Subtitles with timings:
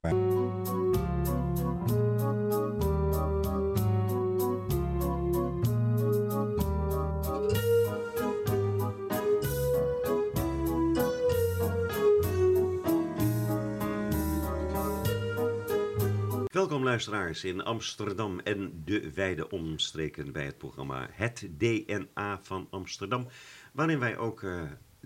[0.00, 0.16] Welkom
[16.82, 23.26] luisteraars in Amsterdam en de wijde omstreken bij het programma Het DNA van Amsterdam.
[23.72, 24.62] Waarin wij ook uh,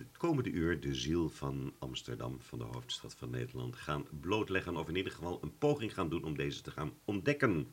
[0.09, 4.77] het komende uur de ziel van Amsterdam, van de hoofdstad van Nederland, gaan blootleggen.
[4.77, 7.73] Of in ieder geval een poging gaan doen om deze te gaan ontdekken.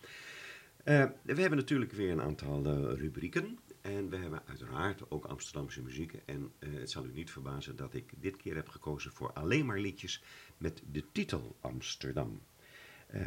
[0.85, 3.59] Uh, we hebben natuurlijk weer een aantal uh, rubrieken.
[3.81, 6.13] En we hebben uiteraard ook Amsterdamse muziek.
[6.25, 9.79] En het zal u niet verbazen dat ik dit keer heb gekozen voor alleen maar
[9.79, 10.23] liedjes
[10.57, 12.41] met de titel Amsterdam.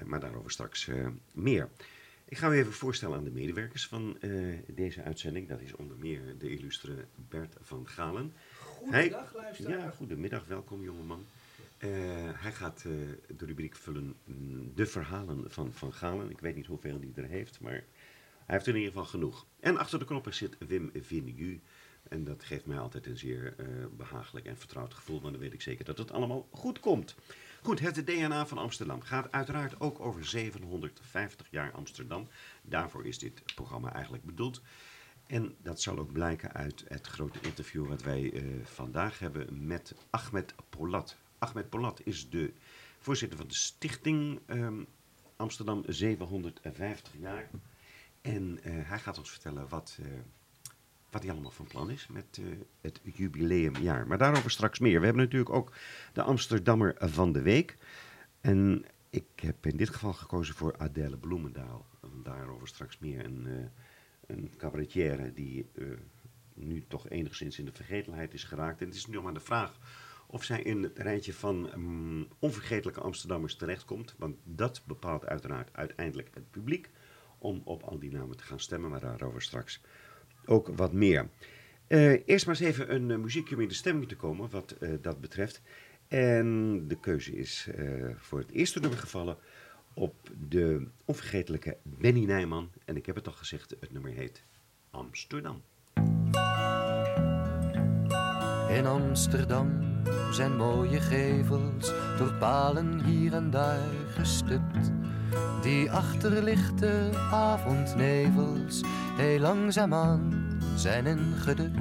[0.05, 0.91] Maar daarover straks
[1.33, 1.69] meer.
[2.25, 4.19] Ik ga u even voorstellen aan de medewerkers van
[4.67, 5.49] deze uitzending.
[5.49, 8.33] Dat is onder meer de illustre Bert van Galen.
[8.83, 9.79] Goedendag, luisteraar.
[9.79, 10.45] Ja, goedemiddag.
[10.47, 11.27] Welkom, jongeman.
[12.35, 12.83] hij gaat
[13.37, 16.31] de rubriek vullen mm, De Verhalen van Van Galen.
[16.31, 17.85] Ik weet niet hoeveel hij er heeft, maar hij
[18.47, 19.47] heeft er in ieder geval genoeg.
[19.61, 21.61] En achter de knoppen zit Wim Vinigu.
[22.09, 23.55] En dat geeft mij altijd een zeer
[23.97, 25.21] behagelijk en vertrouwd gevoel.
[25.21, 27.15] Want dan weet ik zeker dat het allemaal goed komt.
[27.63, 32.29] Goed, het DNA van Amsterdam gaat uiteraard ook over 750 jaar Amsterdam.
[32.63, 34.63] Daarvoor is dit programma eigenlijk bedoeld.
[35.27, 39.95] En dat zal ook blijken uit het grote interview wat wij uh, vandaag hebben met
[40.11, 41.17] Ahmed Polat.
[41.39, 42.53] Ahmed Polat is de
[42.99, 44.87] voorzitter van de stichting um,
[45.37, 47.51] Amsterdam 750 jaar.
[48.21, 49.99] En uh, hij gaat ons vertellen wat...
[50.01, 50.07] Uh,
[51.11, 52.41] wat hij allemaal van plan is met
[52.81, 54.07] het jubileumjaar.
[54.07, 54.99] Maar daarover straks meer.
[54.99, 55.73] We hebben natuurlijk ook
[56.13, 57.77] de Amsterdammer van de Week.
[58.41, 61.87] En ik heb in dit geval gekozen voor Adèle Bloemendaal.
[62.23, 63.31] Daarover straks meer.
[63.31, 63.65] Uh,
[64.27, 65.97] een cabaretière die uh,
[66.55, 68.81] nu toch enigszins in de vergetelheid is geraakt.
[68.81, 69.79] En het is nu maar de vraag
[70.27, 74.15] of zij in het rijtje van um, onvergetelijke Amsterdammers terechtkomt.
[74.19, 76.91] Want dat bepaalt uiteraard uiteindelijk het publiek
[77.39, 78.91] om op al die namen te gaan stemmen.
[78.91, 79.81] Maar daarover straks
[80.45, 81.29] ook wat meer.
[81.89, 84.77] Uh, eerst maar eens even een uh, muziekje om in de stemming te komen, wat
[85.01, 85.63] dat betreft.
[86.09, 87.69] En de keuze is
[88.17, 89.37] voor het eerste nummer gevallen
[89.95, 90.15] op
[90.49, 92.71] de onvergetelijke Benny Nijman.
[92.85, 94.45] En ik heb het al gezegd, het nummer heet
[94.91, 95.63] Amsterdam.
[98.69, 99.81] In Amsterdam
[100.31, 104.91] zijn mooie gevels door palen hier en daar gestupt.
[105.63, 108.81] Die achterlichte avondnevels
[109.17, 111.79] heel langzaamaan zijn ingedut.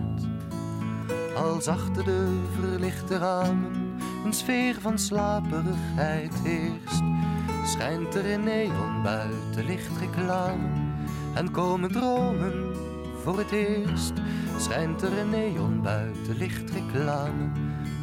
[1.35, 7.01] Als achter de verlichte ramen een sfeer van slaperigheid heerst,
[7.65, 10.67] schijnt er in neon buiten lichtreclame
[11.33, 12.75] en komen dromen
[13.23, 14.13] voor het eerst.
[14.57, 17.51] Schijnt er in neon buiten lichtreclame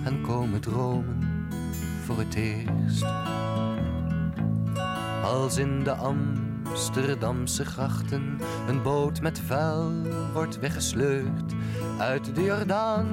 [0.05, 1.49] en komen dromen
[2.05, 3.05] voor het eerst.
[5.23, 8.39] Als in de Amsterdamse grachten
[8.69, 9.93] een boot met vuil
[10.33, 11.55] wordt weggesleurd
[11.99, 13.07] uit de Jordaan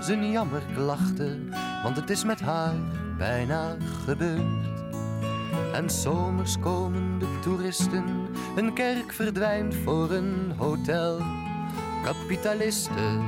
[0.00, 1.48] zijn jammerklachten,
[1.82, 2.74] want het is met haar
[3.18, 4.77] bijna gebeurd.
[5.72, 8.04] En zomers komen de toeristen,
[8.56, 11.20] een kerk verdwijnt voor een hotel.
[12.04, 13.22] Kapitalisten,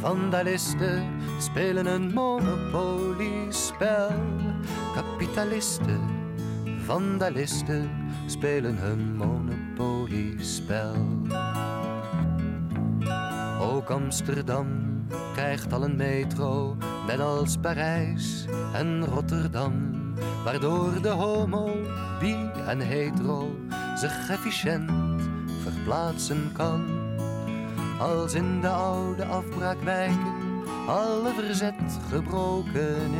[0.00, 4.10] vandalisten spelen een monopoliespel.
[4.94, 6.00] Kapitalisten,
[6.84, 7.90] vandalisten
[8.26, 10.94] spelen hun monopoliespel.
[13.60, 14.66] Ook Amsterdam
[15.32, 16.76] krijgt al een metro,
[17.06, 19.99] net als Parijs en Rotterdam.
[20.44, 21.70] Waardoor de homo,
[22.20, 22.36] bi
[22.66, 23.56] en hetero
[23.96, 24.90] zich efficiënt
[25.62, 26.84] verplaatsen kan.
[27.98, 30.40] Als in de oude afbraakwijken
[30.86, 33.14] alle verzet gebroken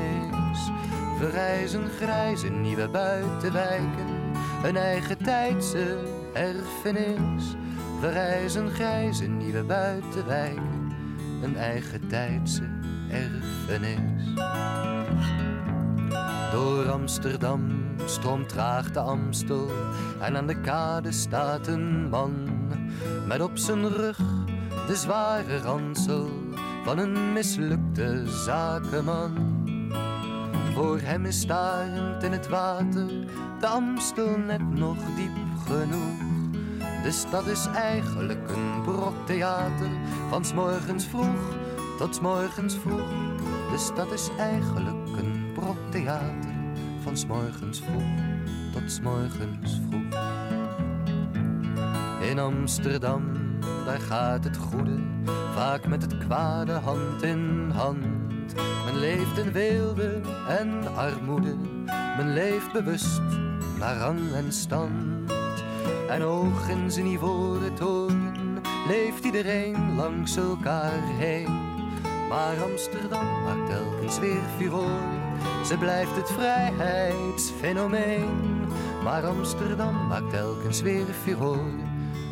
[0.52, 0.70] is,
[1.18, 4.06] verrijzen grijze nieuwe buitenwijken,
[4.64, 5.98] een eigen tijdse
[6.32, 7.56] erfenis.
[8.00, 10.92] Verrijzen grijze nieuwe buitenwijken,
[11.42, 12.68] een eigen tijdse
[13.10, 14.34] erfenis.
[16.50, 17.60] Door Amsterdam
[18.04, 19.70] stroomt traag de Amstel
[20.20, 22.48] en aan de kade staat een man
[23.26, 24.18] met op zijn rug
[24.86, 26.28] de zware ransel
[26.84, 29.58] van een mislukte zakenman.
[30.74, 33.08] Voor hem is starend in het water
[33.60, 36.28] de Amstel net nog diep genoeg.
[37.02, 39.90] De stad is eigenlijk een brok theater
[40.28, 41.56] van s morgens vroeg
[41.98, 43.08] tot s morgens vroeg.
[43.70, 44.99] De stad is eigenlijk
[45.50, 46.54] een brok theater
[47.02, 48.02] van s morgens vroeg
[48.72, 50.20] tot s morgens vroeg.
[52.30, 53.22] In Amsterdam,
[53.84, 54.98] daar gaat het goede
[55.54, 58.54] vaak met het kwade hand in hand.
[58.84, 61.56] Men leeft in weelde en armoede.
[62.16, 63.20] Men leeft bewust
[63.78, 65.32] naar rang en stand.
[66.08, 71.68] En hoog in zijn ivoren toren leeft iedereen langs elkaar heen.
[72.28, 75.19] Maar Amsterdam maakt telkens weer furore.
[75.66, 78.66] Ze blijft het vrijheidsfenomeen.
[79.02, 81.78] Maar Amsterdam maakt telkens weer furore.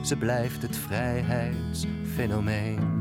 [0.05, 2.97] Ze blijft het vrijheidsfenomeen.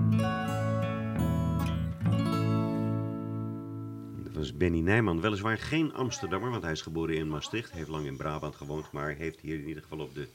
[4.24, 5.21] Dat was Benny Nijman.
[5.21, 7.71] Weliswaar geen Amsterdammer, want hij is geboren in Maastricht.
[7.71, 10.27] Heeft lang in Brabant gewoond, maar heeft hier in ieder geval op de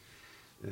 [0.61, 0.71] eh,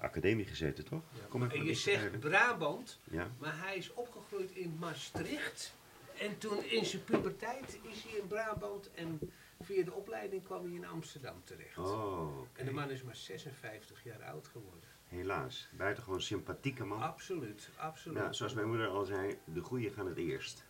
[0.00, 1.00] academie gezeten, toch?
[1.28, 2.20] Kom even En je zegt.
[2.20, 3.26] Brabant, Ja.
[3.38, 5.74] maar hij is opgegroeid in Maastricht.
[6.20, 9.20] En toen in zijn puberteit is hij in Brabant en
[9.60, 11.78] via de opleiding kwam hij in Amsterdam terecht.
[11.78, 12.46] Oh.
[12.52, 14.88] En de man is maar 56 jaar oud geworden.
[15.04, 15.68] Helaas.
[15.76, 17.02] Buitengewoon sympathieke man.
[17.02, 18.18] Absoluut, absoluut.
[18.18, 20.64] Ja, zoals mijn moeder al zei, de goeie gaan het eerst.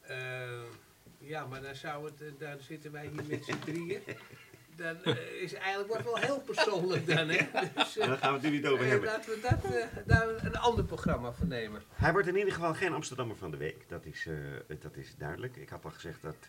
[0.00, 0.62] Eh,
[1.18, 4.02] ja, maar dan zou het, eh, dan zitten wij hier met z'n drieën.
[4.76, 7.38] Dan eh, is eigenlijk wordt wel heel persoonlijk dan, hè?
[7.74, 9.08] Dus, eh, Daar gaan we het nu niet over eh, hebben.
[9.08, 11.82] laten we dat, daar een ander programma van nemen.
[11.94, 13.88] Hij wordt in ieder geval geen Amsterdammer van de week.
[13.88, 14.28] Dat is,
[14.80, 15.56] dat is duidelijk.
[15.56, 16.48] Ik had al gezegd dat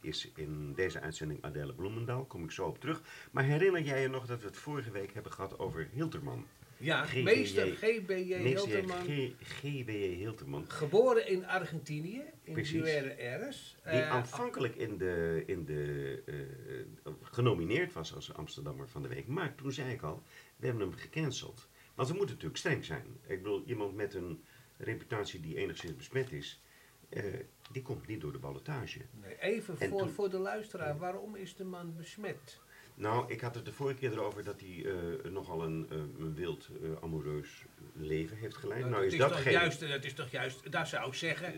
[0.00, 2.24] is in deze uitzending Adele Bloemendaal.
[2.24, 3.02] Kom ik zo op terug.
[3.30, 6.46] Maar herinner jij je nog dat we het vorige week hebben gehad over Hilterman?
[6.78, 7.22] Ja, GBJ.
[7.22, 8.34] meester G.B.J.
[8.34, 9.04] Hilterman.
[9.04, 10.14] G- G.W.J.
[10.16, 10.70] Hilterman.
[10.70, 12.54] Geboren in Argentinië, in.
[12.54, 12.88] Buenos
[13.18, 13.76] Aires.
[13.84, 19.26] Die Eh, aanvankelijk in de, in de, eh, genomineerd was als Amsterdammer van de Week.
[19.26, 20.22] Maar toen zei ik al,
[20.56, 21.68] we hebben hem gecanceld.
[21.94, 23.06] Want we moeten natuurlijk streng zijn.
[23.26, 24.44] Ik bedoel, iemand met een
[24.76, 26.62] reputatie die enigszins besmet is,
[27.08, 27.24] eh,
[27.72, 29.00] die komt niet door de ballotage.
[29.20, 32.60] nee, even En voor, toen- voor de luisteraar, waarom is de man besmet?
[32.98, 35.98] Nou, ik had het de vorige keer erover dat hij eh, nogal een, eh,
[36.34, 38.80] wild, eh, amoureus leven heeft geleid.
[38.80, 39.52] Nou, nou dat, is dat toch geen...
[39.52, 41.52] juist, dat is toch juist, daar zou ik zeggen,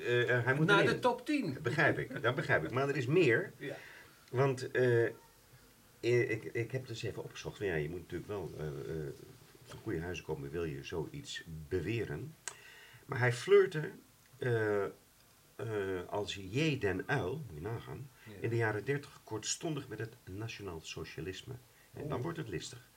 [0.45, 0.95] hij moet naar erin.
[0.95, 1.59] de top 10.
[1.63, 2.71] Begrijp ik, dat begrijp ik.
[2.71, 3.53] Maar er is meer.
[3.57, 3.77] Ja.
[4.31, 4.69] Want
[6.01, 7.59] ik, ik heb dus even opgezocht.
[7.59, 8.55] Ja, je moet natuurlijk wel
[9.63, 12.35] van goede huizen komen, wil je zoiets beweren.
[13.07, 13.91] Maar hij flirte
[16.09, 16.79] als J.
[16.79, 18.09] den Uil, moet je nagaan.
[18.41, 21.55] In de jaren dertig kortstondig met het nationaal socialisme.
[21.93, 22.23] En dan Oh.
[22.23, 22.91] wordt het listig.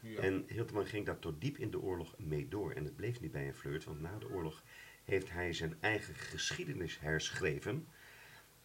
[0.00, 0.20] Ja.
[0.20, 2.72] En Hilterman ging daar tot diep in de oorlog mee door.
[2.72, 4.62] En het bleef niet bij een flirt, want na de oorlog
[5.04, 7.86] heeft hij zijn eigen geschiedenis herschreven.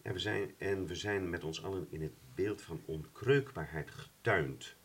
[0.02, 4.76] En we zijn, en we zijn met ons allen in het beeld van onkreukbaarheid getuind.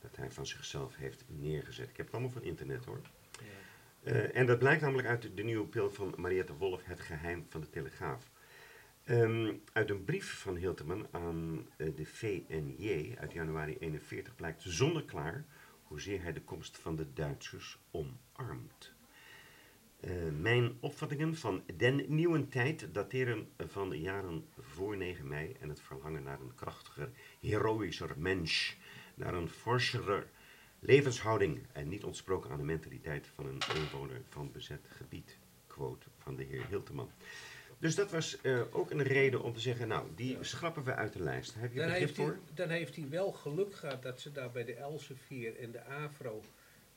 [0.00, 1.88] Dat hij van zichzelf heeft neergezet.
[1.88, 3.00] Ik heb het allemaal van internet hoor.
[3.32, 4.10] Ja.
[4.12, 7.46] Eh, en dat blijkt namelijk uit de, de nieuwe pil van Mariette Wolf, Het Geheim
[7.48, 8.30] van de Telegraaf.
[9.06, 15.44] Ehm, uit een brief van Hilterman aan eh, de VNJ uit januari 41 blijkt zonneklaar
[15.82, 18.92] hoezeer hij de komst van de Duitsers omarmt.
[20.00, 20.10] Eh,
[20.40, 25.80] mijn opvattingen van den nieuwe tijd dateren van de jaren voor 9 mei en het
[25.80, 27.10] verlangen naar een krachtiger,
[27.40, 28.76] heroïscher mens,
[29.14, 30.30] naar een forscherer
[30.78, 35.38] levenshouding en niet ontsproken aan de mentaliteit van een inwoner van bezet gebied.
[35.66, 37.10] Quote van de heer Hilteman.
[37.78, 41.12] Dus dat was eh, ook een reden om te zeggen, nou, die schrappen we uit
[41.12, 41.54] de lijst.
[41.54, 42.38] Heb je Dan begrip heeft, hij, voor?
[42.54, 46.42] dan heeft hij wel geluk gehad dat ze daar bij de Elsevier en de Avro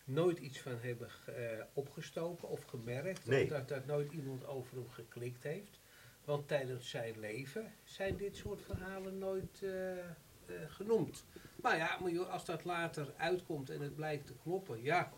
[0.03, 1.33] nooit iets van hebben eh,
[1.73, 3.25] opgestoken of gemerkt.
[3.25, 3.43] Nee.
[3.43, 5.79] Of dat, dat nooit iemand over hem geklikt heeft.
[6.25, 9.71] Want tijdens zijn leven zijn dit soort verhalen nooit eh,
[10.67, 11.25] genoemd.
[11.61, 15.11] Maar ja, maar als dat later uitkomt en het blijkt te kloppen, ja.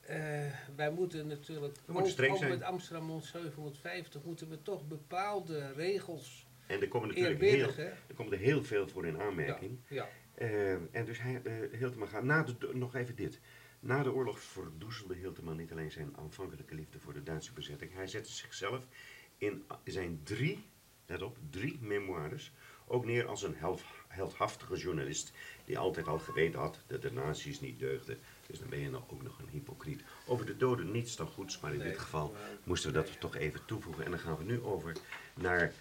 [0.00, 0.18] Eh,
[0.76, 6.46] wij moeten natuurlijk, We moeten ook, ook met Amsterdam 750, moeten we toch bepaalde regels
[6.66, 9.78] En er komen natuurlijk heel, er komt er heel veel voor in aanmerking.
[9.88, 13.40] Ja, Eh, en dus hij, eh, Hilteman gaat, na de, nog even dit.
[13.80, 17.94] Na de oorlog verdoezelde Hilteman niet alleen zijn aanvankelijke liefde voor de Duitse bezetting.
[17.94, 18.86] Hij zette zichzelf
[19.38, 20.64] in zijn drie,
[21.06, 22.52] let op, drie memoires
[22.86, 25.32] ook neer als een held, heldhaftige journalist.
[25.64, 28.18] Die altijd al geweten had dat de nazi's niet deugden.
[28.50, 30.02] Dus dan ben je nou ook nog een hypocriet.
[30.26, 33.20] Over de doden niets dan goeds, maar in Nee, dit geval maar- moesten we dat
[33.20, 34.04] toch even toevoegen.
[34.04, 34.92] En dan gaan we nu over
[35.34, 35.72] naar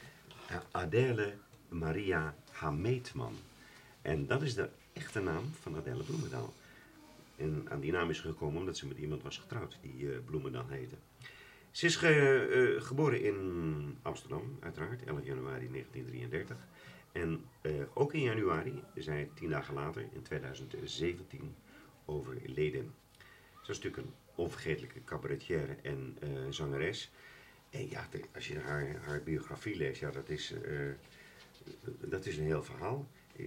[0.48, 1.34] eh, Adele
[1.70, 3.36] Maria Hameetman.
[4.02, 6.54] En dat is de echte naam van Adele Bloemendaal.
[7.36, 10.68] En aan die naam is gekomen omdat ze met iemand was getrouwd die eh, Bloemendaal
[10.68, 10.96] heette.
[11.72, 16.58] Ze is ge- eh, geboren in Amsterdam, uiteraard, 11 januari 1933.
[17.12, 17.46] En
[17.94, 21.56] ook in januari, zij tien dagen later, in 2017,
[22.10, 22.94] overleden.
[23.63, 27.12] Ze is natuurlijk een onvergetelijke cabaretière en eh, zangeres.
[27.70, 30.72] En ja, als je haar, haar biografie leest, ja, dat is, eh,
[32.00, 33.08] dat is een heel verhaal.
[33.38, 33.46] Eh,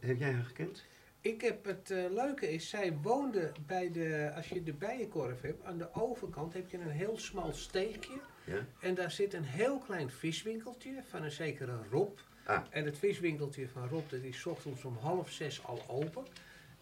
[0.00, 0.84] heb jij haar gekend?
[1.20, 5.78] Ik heb het leuke is, zij woonde bij de, als je de bijenkorf hebt, aan
[5.78, 8.20] de overkant heb je een heel smal steegje.
[8.44, 8.66] Ja?
[8.80, 12.18] En daar zit een heel klein viswinkeltje van een zekere Rob.
[12.44, 12.64] Ah.
[12.70, 16.24] En het viswinkeltje van Rob, dat is ochtends om half zes al open.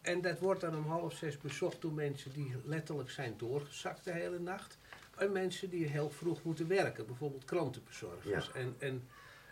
[0.07, 4.13] En dat wordt dan om half zes bezocht door mensen die letterlijk zijn doorgezakt de
[4.13, 4.79] hele nacht.
[5.17, 8.61] En mensen die heel vroeg moeten werken, bijvoorbeeld krantenbezorgers Ja.
[8.61, 9.09] en, en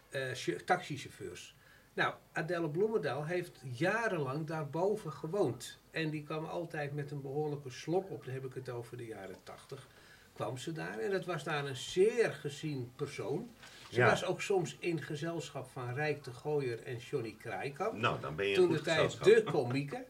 [0.09, 1.55] eh, ch- taxichauffeurs.
[1.95, 5.79] Nou, Adelle Bloemendaal heeft jarenlang daarboven gewoond.
[5.91, 9.07] En die kwam altijd met een behoorlijke slok op, dan heb ik het over de
[9.07, 9.87] jaren tachtig,
[10.33, 10.99] kwam ze daar.
[10.99, 13.51] En dat was daar een zeer gezien persoon.
[13.91, 14.09] Ze Ja.
[14.11, 17.93] was ook soms in gezelschap van Rijk de Gooier en Johnny Kraaikamp.
[17.93, 20.05] Nou, dan ben je Toen de goed tijd de komieken.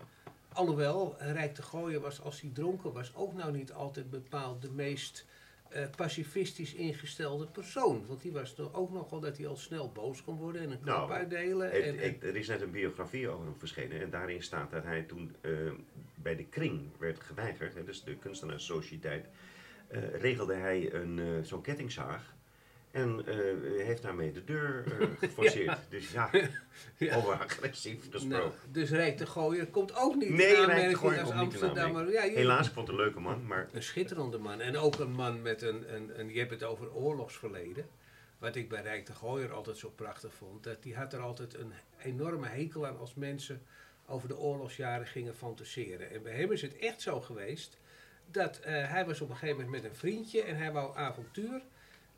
[0.54, 4.70] Alhoewel, Rijk de Gooier was als hij dronken was ook nou niet altijd bepaald de
[4.70, 5.26] meest
[5.68, 8.06] eh, pacifistisch ingestelde persoon.
[8.06, 10.78] Want die was toch ook nogal dat hij al snel boos kon worden en een
[10.84, 11.70] Nou, uitdelen.
[11.70, 15.02] Het- en, er is net een biografie over hem verschenen en daarin staat dat hij
[15.02, 15.50] toen eh,
[16.14, 19.26] bij de kring werd geweigerd, hè, dus de kunstenaarssociëteit,
[19.88, 22.34] eh, regelde hij een, zo'n kettingzaag
[22.94, 25.78] en eh, heeft daarmee de deur eh, geforceerd.
[25.88, 26.30] Dus ja,
[26.96, 27.16] Ja.
[27.16, 28.58] over agressief nou, gesproken.
[28.72, 32.10] dus Rijk de Gooier komt ook niet Nee, in aanmerking als komt niet in Amsterdammer.
[32.12, 34.60] Ja, Helaas, ik vond het een leuke man, maar Een schitterende man.
[34.60, 37.86] En ook een man met een, een, een je hebt het over oorlogsverleden.
[38.38, 40.64] Wat ik bij Rijk de Gooier altijd zo prachtig vond.
[40.64, 41.72] Dat die had er altijd een
[42.02, 43.62] enorme hekel aan als mensen
[44.06, 46.10] over de oorlogsjaren gingen fantaseren.
[46.10, 47.78] En bij hem is het echt zo geweest.
[48.30, 51.62] Dat eh, hij was op een gegeven moment met een vriendje en hij wou avontuur.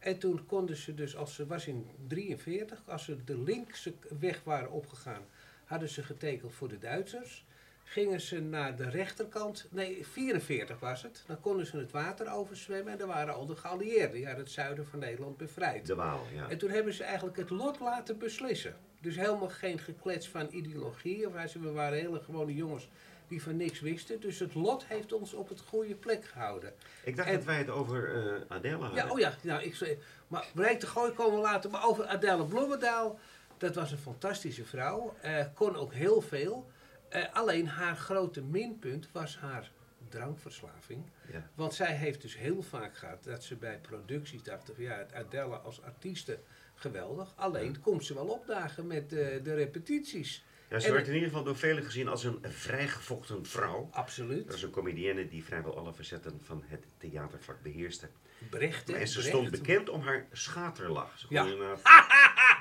[0.06, 4.40] En toen konden ze dus, als ze was in 43, als ze de linkse weg
[4.44, 5.22] waren opgegaan,
[5.64, 7.44] hadden ze getekend voor de Duitsers.
[7.84, 12.92] Gingen ze naar de rechterkant, nee 44 was het, dan konden ze het water overzwemmen
[12.92, 14.12] en daar waren al de geallieerden.
[14.12, 15.86] Die hadden het zuiden van Nederland bevrijd.
[15.86, 16.48] de Waal, ja.
[16.48, 18.76] En toen hebben ze eigenlijk het lot laten beslissen.
[19.00, 21.26] Dus helemaal geen geklets van ideologie.
[21.26, 22.88] Of we waren hele gewone jongens
[23.28, 24.20] die van niks wisten.
[24.20, 26.72] Dus het lot heeft ons op het goede plek gehouden.
[27.04, 29.04] Ik dacht en- dat wij het over eh Adele hadden.
[29.06, 31.70] Ja, oh ja, nou, ik zei, maar Rijk de Gooi komen later.
[31.70, 33.18] Maar over Adele Bloemendaal,
[33.58, 35.14] dat was een fantastische vrouw.
[35.20, 36.70] eh, kon ook heel veel.
[37.08, 39.70] Eh, alleen haar grote minpunt was haar
[40.08, 41.02] drankverslaving.
[41.32, 41.50] Ja.
[41.54, 45.56] Want zij heeft dus heel vaak gehad dat ze bij producties dachten van ja, Adele
[45.56, 46.38] als artieste
[46.74, 47.32] geweldig.
[47.36, 50.44] Alleen komt ze wel opdagen met de repetities.
[50.70, 53.88] Ja, ze En- werd in ieder geval door velen gezien als een vrijgevochten vrouw.
[53.92, 54.46] Absoluut.
[54.46, 58.08] Dat is een comedienne die vrijwel alle facetten van het theatervak beheerste.
[58.50, 58.90] Brecht?
[58.90, 61.18] En ze stond bekend om haar schaterlach.
[61.18, 61.44] Ze Ja.
[61.52, 61.80] inderdaad-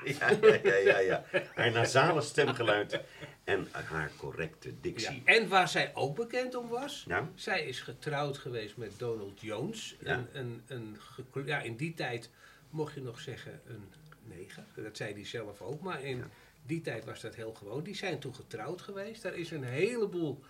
[0.04, 1.24] ja, ja, ja, ja, ja.
[1.54, 3.00] Haar nasale stemgeluid
[3.44, 4.74] en haar correcte Ja.
[4.80, 5.22] dictie.
[5.24, 7.30] En waar zij ook bekend om was, Ja.
[7.34, 9.96] zij is getrouwd geweest met Donald Jones.
[10.00, 10.26] Ja.
[10.32, 10.96] Een, een,
[11.44, 12.30] ja, in die tijd
[12.70, 14.64] mocht je nog zeggen een neger.
[14.74, 16.28] Dat zei hij zelf ook, maar in Ja.
[16.66, 17.82] Die tijd was dat heel gewoon.
[17.82, 19.22] Die zijn toen getrouwd geweest.
[19.22, 20.40] Daar is een heleboel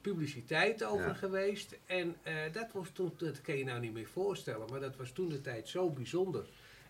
[0.00, 1.14] publiciteit over Ja.
[1.14, 1.76] geweest.
[1.86, 5.10] En eh, dat was toen, dat kan je nou niet meer voorstellen, maar dat was
[5.10, 6.44] toen de tijd zo bijzonder.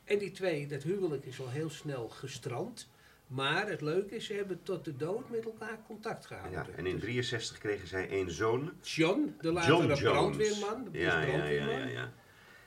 [0.05, 2.89] En die twee, dat huwelijk is al heel snel gestrand.
[3.27, 6.67] Maar het leuke is, ze hebben tot de dood met elkaar contact gehouden.
[6.71, 8.73] Ja, en in Dus 63 kregen zij één zoon.
[8.83, 10.89] John, de latere brandweerman.
[10.93, 11.79] de Ja, ja, ja, brandweerman.
[11.79, 12.13] ja, ja.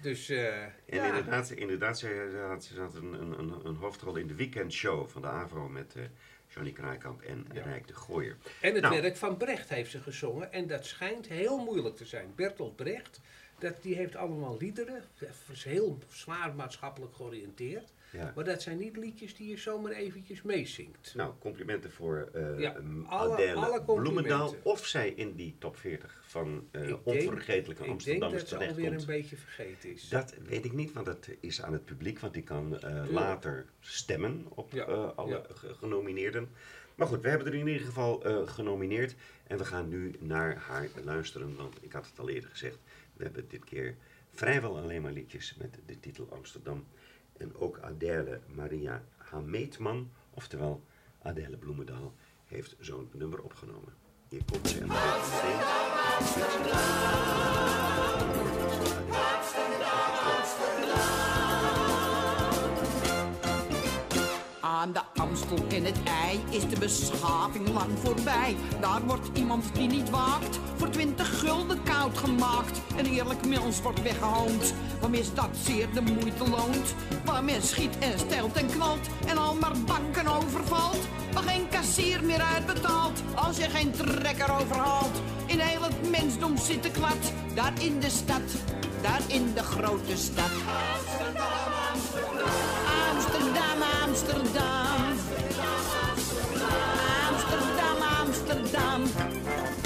[0.01, 4.15] Dus eh, En ja, inderdaad, inderdaad ze, had, ze had een, een, een, een hoofdrol
[4.15, 6.03] in de weekendshow van de AVRO met eh,
[6.47, 7.63] Johnny Kraaikamp en Ja.
[7.63, 8.37] Rijk de Gooier.
[8.61, 9.01] en het Nou.
[9.01, 10.51] werk van Brecht heeft ze gezongen.
[10.53, 12.31] En dat schijnt heel moeilijk te zijn.
[12.35, 13.19] Bertolt Brecht,
[13.59, 15.03] dat, die heeft allemaal liederen.
[15.19, 17.93] Dat is heel zwaar maatschappelijk georiënteerd.
[18.11, 18.31] Ja.
[18.35, 21.13] Maar dat zijn niet liedjes die je zomaar eventjes meezingt.
[21.15, 23.81] Nou, complimenten voor eh Ja, um, alle- Adele alle.
[23.83, 24.55] Bloemendaal.
[24.63, 28.49] Of zij in die top 40 van eh Ik denk- onvergetelijke Ik denk Amsterdammers dat
[28.49, 29.01] ze alweer terechtkomt.
[29.09, 30.09] een beetje vergeten is.
[30.09, 33.65] Dat weet ik niet, want dat is aan het publiek, want die kan eh, later
[33.79, 35.45] stemmen op Ja, eh, alle
[35.79, 36.49] genomineerden.
[36.95, 39.15] Maar goed, we hebben er in ieder geval eh, genomineerd
[39.47, 42.77] en we gaan nu naar haar luisteren, want ik had het al eerder gezegd,
[43.13, 43.95] we hebben dit keer
[44.33, 46.85] vrijwel alleen maar liedjes met de titel Amsterdam.
[47.39, 50.83] En ook Adèle Maria Hameetman, oftewel
[51.21, 52.13] Adèle Bloemendaal,
[52.45, 53.93] heeft zo'n nummer opgenomen.
[54.29, 54.89] Hier komt ze en
[64.61, 68.55] Aan de Amstel in het ei is de beschaving lang voorbij.
[68.81, 72.81] Daar wordt iemand die niet waakt voor twintig gulden koud gemaakt.
[72.97, 76.95] Een eerlijk mils wordt weggehoond, waarmee dat zeer de moeite loont.
[77.25, 80.97] Waar men schiet en stelt en knalt en al maar banken overvalt.
[81.33, 85.21] Waar geen kassier meer uitbetaalt als je geen trekker overhaalt.
[85.45, 88.47] In heel het mensdom zit de klad, daar in de stad,
[89.01, 90.51] daar in de grote stad.
[93.11, 95.01] Amsterdam, Amsterdam.
[97.29, 99.01] Amsterdam, Amsterdam.
[99.15, 99.78] Waar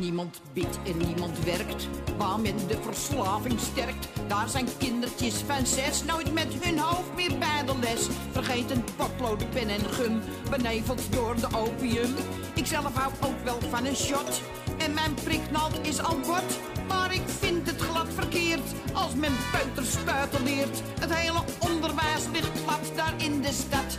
[0.00, 1.88] niemand bidt en niemand werkt,
[2.18, 4.08] waar men de verslaving sterkt.
[4.26, 8.08] Daar zijn kindertjes van zes nooit met hun hoofd meer bij de les.
[8.32, 12.14] Vergeten potlood, pen en gum, beneveld door de opium.
[12.54, 14.42] Ik zelf hou ook wel van een shot
[14.78, 16.58] en mijn priknald is al bot.
[16.88, 20.82] Maar ik vind het glad verkeerd als men peuterspuiten leert.
[21.00, 23.96] Het hele onderwijs ligt plat daar in de stad,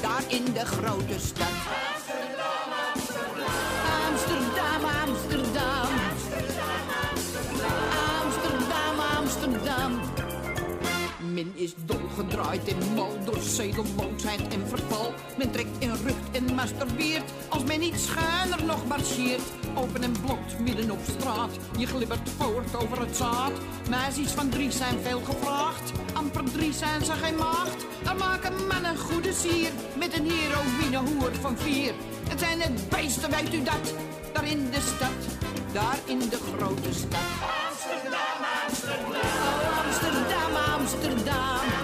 [0.00, 2.33] daar in de grote stad.
[11.34, 15.14] Men is dolgedraaid en mal door zedeloosheid en verval.
[15.38, 19.42] Men trekt en rukt en masturbeert als men niet schuiner nog marcheert.
[19.74, 23.52] Open en blot midden op straat, je glibbert voort over het zaad.
[23.88, 27.86] Meisjes van drie zijn veel gevraagd, amper drie zijn ze geen maagd.
[28.02, 31.94] Dan maken mannen goede sier met een heroïne hoer van vier.
[32.28, 33.94] Het zijn het beesten, weet u dat?
[34.32, 35.38] Daar in de stad,
[35.72, 37.20] daar in de grote stad.
[37.68, 38.22] Amsterdam.
[38.66, 39.43] Amsterdam,
[40.94, 41.83] Amsterdam.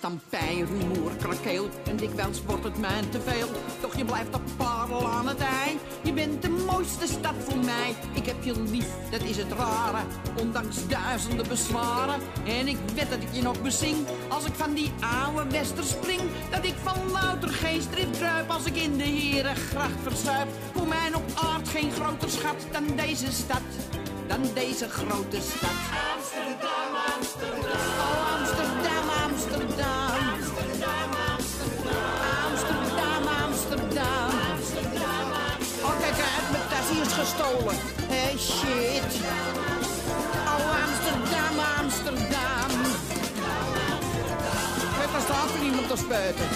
[0.00, 3.48] Pijn, rumoer, krakeel en dikwijls wordt het mij te veel.
[3.80, 5.78] Toch je blijft op parel aan het ei.
[6.02, 7.94] Je bent de mooiste stad voor mij.
[8.12, 9.98] Ik heb je lief, dat is het rare.
[10.40, 12.20] Ondanks duizenden bezwaren.
[12.46, 13.96] En ik weet dat ik je nog bezing.
[14.28, 14.92] Als ik van die
[15.24, 16.20] oude wester spring.
[16.50, 18.50] Dat ik van louter geestdrift druip.
[18.50, 20.48] Als ik in de herengracht verzuip.
[20.74, 23.62] Voor mij op aard geen groter schat dan deze stad.
[24.26, 25.70] Dan deze grote stad.
[26.16, 26.77] Amsterdam.
[37.48, 37.76] Gestolen.
[38.08, 39.12] Hé, shit.
[40.46, 42.70] Oh, Amsterdam, Amsterdam.
[44.96, 46.48] Kijk, daar staat er iemand te spuiten.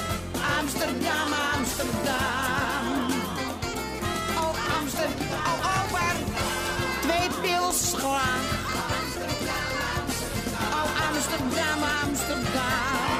[0.59, 2.85] Amsterdam, Amsterdam.
[4.37, 5.55] Oh, Amsterdam.
[5.71, 6.17] Oh, waar?
[7.01, 8.45] Twee pils graag.
[10.73, 13.11] Oh, Amsterdam, Amsterdam.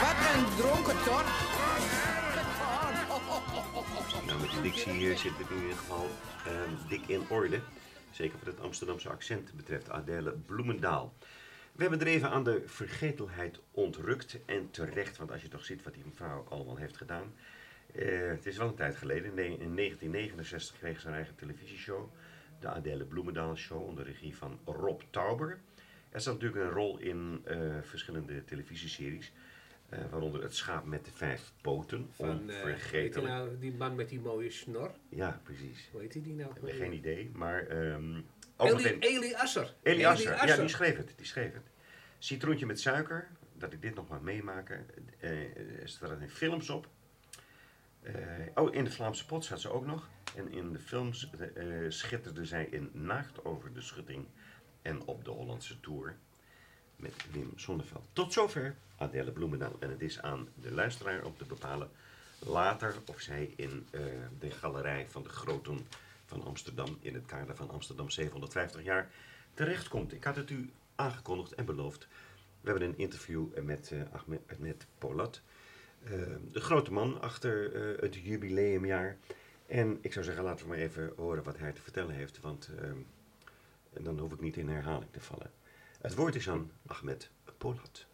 [0.00, 1.45] Wat een dronken tor.
[4.36, 6.08] Nou, met de dictie hier zit het in ieder geval
[6.46, 7.60] ehm, dik in orde.
[8.10, 9.90] Zeker wat het Amsterdamse accent betreft.
[9.90, 11.14] Adele Bloemendaal.
[11.72, 14.38] We hebben er even aan de vergetelheid ontrukt.
[14.46, 17.34] En terecht, want als je toch ziet wat die mevrouw allemaal heeft gedaan.
[17.94, 19.38] Eh, het is wel een tijd geleden.
[19.38, 22.12] In 1969 kreeg ze een eigen televisieshow.
[22.60, 25.58] De Adele Bloemendaal Show onder regie van Rob Tauber.
[26.10, 29.32] Er zat natuurlijk een rol in eh, verschillende televisieseries.
[29.88, 32.08] Eh, waaronder Het Schaap met de Vijf Poten.
[32.12, 33.28] Van, eh, Onvergetelijk.
[33.32, 34.90] nou, die man met die mooie snor.
[35.08, 35.88] Ja, precies.
[35.92, 36.50] Hoe heet die nou?
[36.50, 37.62] Ik heb geen idee, maar...
[38.56, 39.74] ook Eli, meteen- Eli Asser.
[39.82, 41.70] Eli Asser, ja, die schreef het, die schreef het.
[42.18, 44.86] Citroentje met suiker, dat ik dit nog maar meemaken.
[45.20, 46.88] eh er staan in films op.
[48.54, 50.08] Oh, in de Vlaamse pot zat ze ook nog.
[50.36, 54.26] En in de films eh, schitterde zij in Nacht over de schutting
[54.82, 56.16] en op de Hollandse Tour
[56.96, 58.04] met Wim Sonneveld.
[58.12, 59.76] Tot zover Adele Bloemendaal.
[59.78, 61.90] En het is aan de luisteraar om te bepalen
[62.38, 64.00] later of zij in eh,
[64.38, 65.86] de galerij van de Groten
[66.26, 69.10] van Amsterdam in het kader van Amsterdam 750 jaar
[69.54, 70.12] terechtkomt.
[70.12, 72.08] Ik had het u aangekondigd en beloofd.
[72.60, 74.00] We hebben een interview met eh,
[74.46, 75.40] Ahmed Polat,
[76.04, 76.10] eh,
[76.52, 79.16] de grote man achter het jubileumjaar.
[79.66, 82.70] En ik zou zeggen, laten we maar even horen wat hij te vertellen heeft, want
[82.78, 82.88] eh,
[83.92, 85.50] en dan hoef ik niet in herhaling te vallen.
[86.06, 88.06] Het woord is aan Ahmed Polat.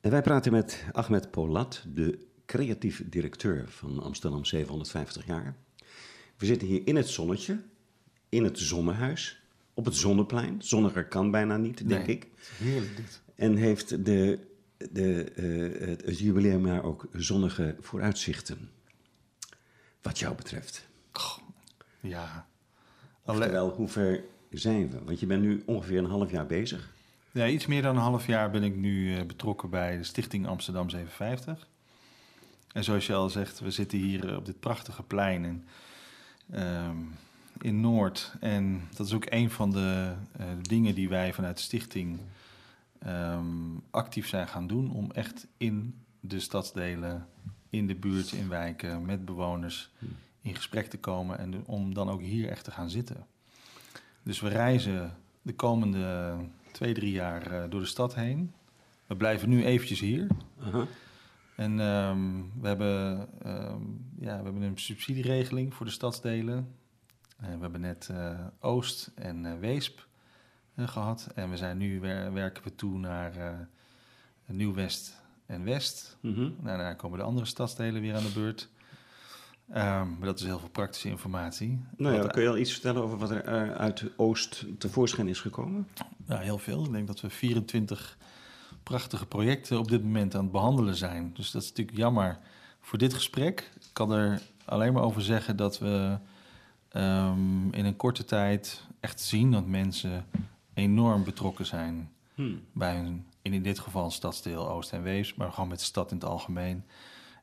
[0.00, 5.56] En wij praten met Ahmed Polat, de creatief directeur van Amsterdam 750 jaar.
[6.36, 7.62] We zitten hier in het zonnetje,
[8.28, 9.42] in het zonnehuis,
[9.74, 10.62] op het zonneplein.
[10.62, 12.16] Zonniger kan bijna niet, denk Nee.
[12.16, 12.28] ik.
[12.58, 13.22] Heerlijk dit.
[13.34, 14.38] En heeft de,
[14.76, 18.70] de, eh, het, het jubileumjaar ook zonnige vooruitzichten.
[20.02, 20.86] Wat jou betreft.
[22.00, 22.48] Ja.
[23.24, 24.24] Oftewel, hoe ver
[24.58, 25.04] zijn we?
[25.04, 26.92] Want je bent nu ongeveer een half jaar bezig.
[27.32, 30.46] ja, iets meer dan een half jaar ben ik nu eh, betrokken bij de Stichting
[30.46, 31.66] Amsterdam 750.
[32.72, 35.44] En zoals je al zegt, we zitten hier eh, op dit prachtige plein.
[35.44, 35.64] En,
[36.50, 36.96] ehm,
[37.60, 38.32] in Noord.
[38.40, 42.18] En dat is ook een van de eh, dingen die wij vanuit de stichting
[42.98, 43.46] ehm,
[43.90, 44.90] actief zijn gaan doen.
[44.90, 47.26] Om echt in de stadsdelen,
[47.70, 49.90] in de buurt, in wijken, met bewoners
[50.42, 51.38] in gesprek te komen.
[51.38, 53.26] En om dan ook hier echt te gaan zitten.
[54.24, 56.36] Dus we reizen de komende
[56.72, 58.52] twee, drie jaar eh, door de stad heen.
[59.06, 60.26] We blijven nu eventjes hier.
[60.60, 60.86] Aha.
[61.56, 62.20] En ehm,
[62.60, 63.82] we, hebben, ehm,
[64.18, 66.68] ja, we hebben een subsidieregeling voor de stadsdelen.
[67.36, 70.06] Eh, we hebben net eh, Oost en eh, Weesp
[70.74, 71.28] eh, gehad.
[71.34, 73.68] En we zijn nu wer- werken we toe naar
[74.46, 76.16] Nieuw-West en West.
[76.20, 76.40] Mhm.
[76.40, 78.68] Nou, daarna komen de andere stadsdelen weer aan de beurt.
[79.70, 81.84] Ehm, maar dat is heel veel praktische informatie.
[81.96, 85.28] Nou ja, Wat- kun je al iets vertellen over wat er eh, uit Oost tevoorschijn
[85.28, 85.88] is gekomen?
[86.28, 86.84] Ja, heel veel.
[86.84, 88.18] Ik denk dat we 24
[88.82, 91.30] prachtige projecten op dit moment aan het behandelen zijn.
[91.34, 92.38] Dus dat is natuurlijk jammer
[92.80, 93.70] voor dit gesprek.
[93.80, 96.18] Ik kan er alleen maar over zeggen dat we
[96.88, 100.26] ehm, in een korte tijd echt zien dat mensen
[100.74, 102.60] enorm betrokken zijn Hmm.
[102.72, 106.16] bij hun, in dit geval stadsdeel Oost en Wees, maar gewoon met de stad in
[106.16, 106.84] het algemeen.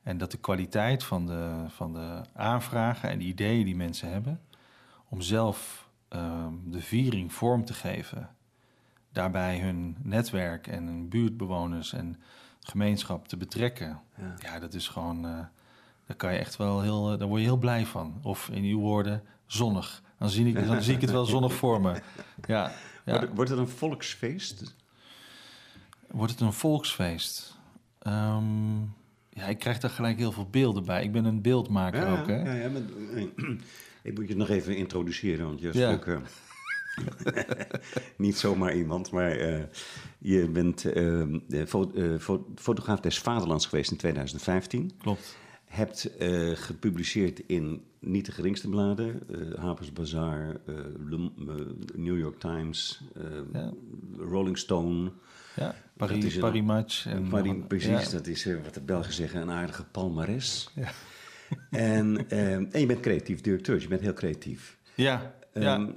[0.03, 4.41] En dat de kwaliteit van de, van de aanvragen en de ideeën die mensen hebben,
[5.09, 8.29] om zelf ehm, de viering vorm te geven,
[9.11, 12.21] daarbij hun netwerk en hun buurtbewoners en
[12.59, 14.33] gemeenschap te betrekken, Ja.
[14.39, 15.39] ja, dat is gewoon, eh
[16.11, 18.19] daar kan je echt wel heel, eh, daar word je heel blij van.
[18.23, 20.01] Of in uw woorden, zonnig.
[20.17, 22.01] Dan zie ik, dan zie ik het wel zonnig voor me.
[22.47, 22.71] Ja,
[23.05, 23.27] ja.
[23.33, 24.75] Wordt, het een volksfeest?
[26.07, 27.57] Wordt het een volksfeest?
[27.99, 28.77] Ehm,
[29.41, 31.03] ja, ik krijg daar gelijk heel veel beelden bij.
[31.03, 32.35] Ik ben een beeldmaker ook, hè?
[32.43, 32.81] Ja, ja, maar,
[34.03, 35.93] ik moet je nog even introduceren, want je is Ja.
[35.93, 36.17] ook eh,
[38.17, 39.61] niet zomaar iemand, maar eh,
[40.17, 41.23] je bent eh,
[41.67, 42.15] fo- eh,
[42.55, 44.91] fotograaf des Vaderlands geweest in 2015.
[44.97, 45.37] Klopt.
[45.65, 51.55] Hebt eh, gepubliceerd in niet de geringste bladen, eh Harper's Bazaar, eh, eh,
[51.95, 53.23] New York Times, eh,
[53.53, 53.73] Ja.
[54.17, 55.11] Rolling Stone.
[55.55, 57.05] Ja, Paris, Paris Match.
[57.05, 58.11] En Paris, precies, ja.
[58.11, 60.69] dat is eh, wat de Belgen zeggen, een aardige palmares.
[60.75, 60.91] Ja.
[61.69, 64.77] En, eh, en je bent creatief directeur, dus je bent heel creatief.
[64.95, 65.75] Ja, ja.
[65.75, 65.87] Ehm,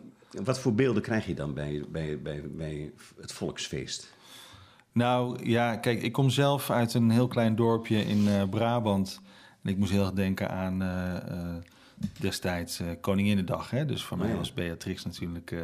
[0.45, 4.15] Wat voor beelden krijg je dan bij, bij, bij, bij het volksfeest?
[4.93, 9.21] Nou ja, kijk, ik kom zelf uit een heel klein dorpje in eh, Brabant.
[9.63, 11.55] En ik moest heel erg denken aan eh,
[12.21, 13.71] destijds Koninginnedag.
[13.71, 13.85] Hè?
[13.85, 14.39] Dus voor Oh mij ja.
[14.39, 15.55] was Beatrix natuurlijk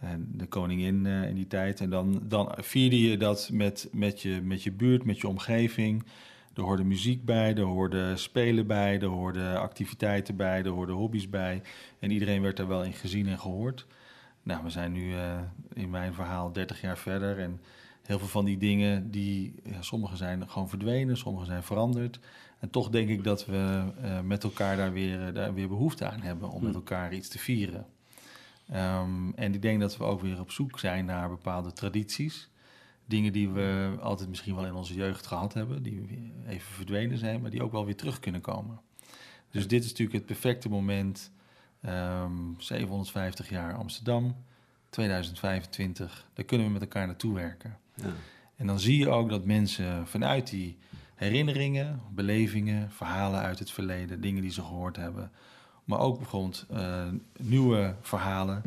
[0.00, 1.80] eh, de koningin eh, in die tijd.
[1.80, 6.04] En dan, dan vierde je dat met, met, je, met je buurt, met je omgeving.
[6.54, 11.30] Er hoorde muziek bij, er hoorde spelen bij, er hoorden activiteiten bij, er hoorden hobby's
[11.30, 11.62] bij.
[11.98, 13.86] En iedereen werd daar wel in gezien en gehoord.
[14.42, 15.40] Nou, we zijn nu eh,
[15.72, 17.60] in mijn verhaal 30 jaar verder en
[18.02, 22.20] heel veel van die dingen, die, ja, sommige zijn gewoon verdwenen, sommige zijn veranderd.
[22.58, 26.20] En toch denk ik dat we eh, met elkaar daar weer, daar weer behoefte aan
[26.20, 27.86] hebben om met elkaar iets te vieren.
[28.70, 32.50] Ehm, en ik denk dat we ook weer op zoek zijn naar bepaalde tradities.
[33.04, 37.40] Dingen die we altijd misschien wel in onze jeugd gehad hebben, die even verdwenen zijn,
[37.40, 38.80] maar die ook wel weer terug kunnen komen.
[39.50, 41.30] Dus dit is natuurlijk het perfecte moment.
[41.80, 44.36] Ehm 750 jaar Amsterdam,
[44.90, 46.26] 2025.
[46.34, 47.78] Daar kunnen we met elkaar naartoe werken.
[47.94, 48.12] Ja.
[48.56, 50.78] En dan zie je ook dat mensen vanuit die
[51.14, 55.30] herinneringen, belevingen, verhalen uit het verleden, dingen die ze gehoord hebben,
[55.88, 58.62] maar ook bijvoorbeeld eh, nieuwe verhalen.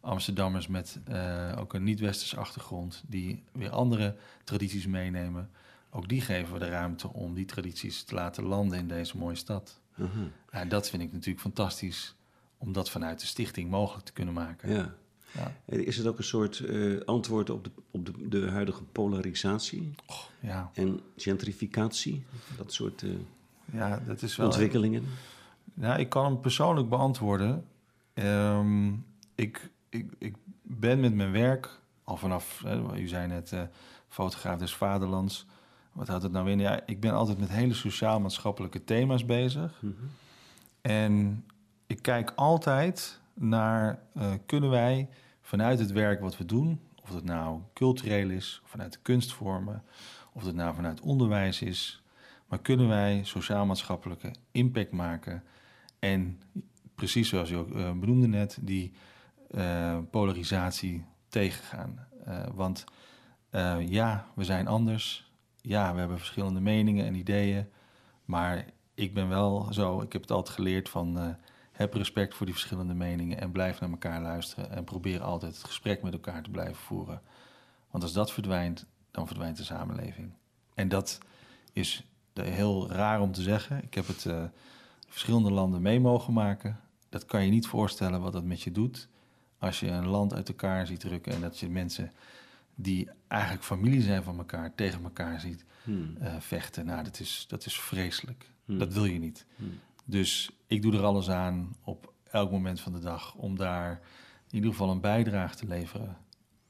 [0.00, 5.50] Amsterdammers met eh, ook een niet-westerse achtergrond, die weer andere tradities meenemen.
[5.90, 9.36] Ook die geven we de ruimte om die tradities te laten landen in deze mooie
[9.36, 9.80] stad.
[9.96, 10.04] Ja,
[10.50, 12.14] en dat vind ik natuurlijk fantastisch
[12.58, 14.70] om dat vanuit de stichting mogelijk te kunnen maken.
[14.74, 14.94] ja.
[15.38, 15.52] Ja.
[15.76, 19.94] Is het ook een soort eh, antwoord op, de, op de, de huidige polarisatie
[20.40, 22.24] Ja, en gentrificatie?
[22.56, 23.10] Dat soort eh,
[23.72, 24.46] ja dat is wel.
[24.46, 25.04] ontwikkelingen?
[25.74, 27.66] Nou, ik kan hem persoonlijk beantwoorden.
[28.14, 28.92] Ehm,
[29.34, 33.62] ik, ik, ik ben met mijn werk al vanaf, hè, u zei net, eh,
[34.08, 35.46] fotograaf des vaderlands.
[35.92, 36.58] Wat houdt het nou in?
[36.58, 39.82] Ja, ik ben altijd met hele sociaal-maatschappelijke thema's bezig.
[39.82, 39.92] Mhm.
[40.80, 41.44] En
[41.86, 45.08] ik kijk altijd naar, eh, kunnen wij
[45.42, 49.82] vanuit het werk wat we doen, of het nou cultureel is, of vanuit de kunstvormen,
[50.32, 52.02] of het nou vanuit onderwijs is,
[52.48, 55.42] maar kunnen wij sociaal-maatschappelijke impact maken
[56.04, 56.40] en
[56.94, 58.92] precies zoals u ook eh, benoemde net, die
[59.50, 62.06] eh, polarisatie tegengaan.
[62.24, 62.84] Eh, want
[63.86, 65.30] ja, we zijn anders.
[65.60, 67.66] Ja, we hebben verschillende meningen en ideeën.
[68.24, 68.64] Maar
[68.94, 71.36] ik ben wel zo, ik heb het altijd geleerd van
[71.72, 75.64] heb respect voor die verschillende meningen en blijf naar elkaar luisteren en probeer altijd het
[75.64, 77.22] gesprek met elkaar te blijven voeren.
[77.90, 80.32] Want als dat verdwijnt, dan verdwijnt de samenleving.
[80.74, 81.18] En dat
[81.72, 83.82] is heel raar om te zeggen.
[83.82, 84.26] Ik heb het
[85.14, 86.80] verschillende landen mee mogen maken.
[87.08, 89.08] dat kan je niet voorstellen wat dat met je doet.
[89.58, 92.12] Als je een land uit elkaar ziet drukken en dat je mensen
[92.74, 96.16] die eigenlijk familie zijn van elkaar tegen elkaar ziet Hmm.
[96.20, 96.86] eh, vechten.
[96.86, 98.50] Nou, dat is, dat is vreselijk.
[98.64, 98.78] Hmm.
[98.78, 99.46] Dat wil je niet.
[99.56, 99.78] Hmm.
[100.04, 104.00] Dus ik doe er alles aan op elk moment van de dag om daar
[104.48, 106.16] in ieder geval een bijdrage te leveren.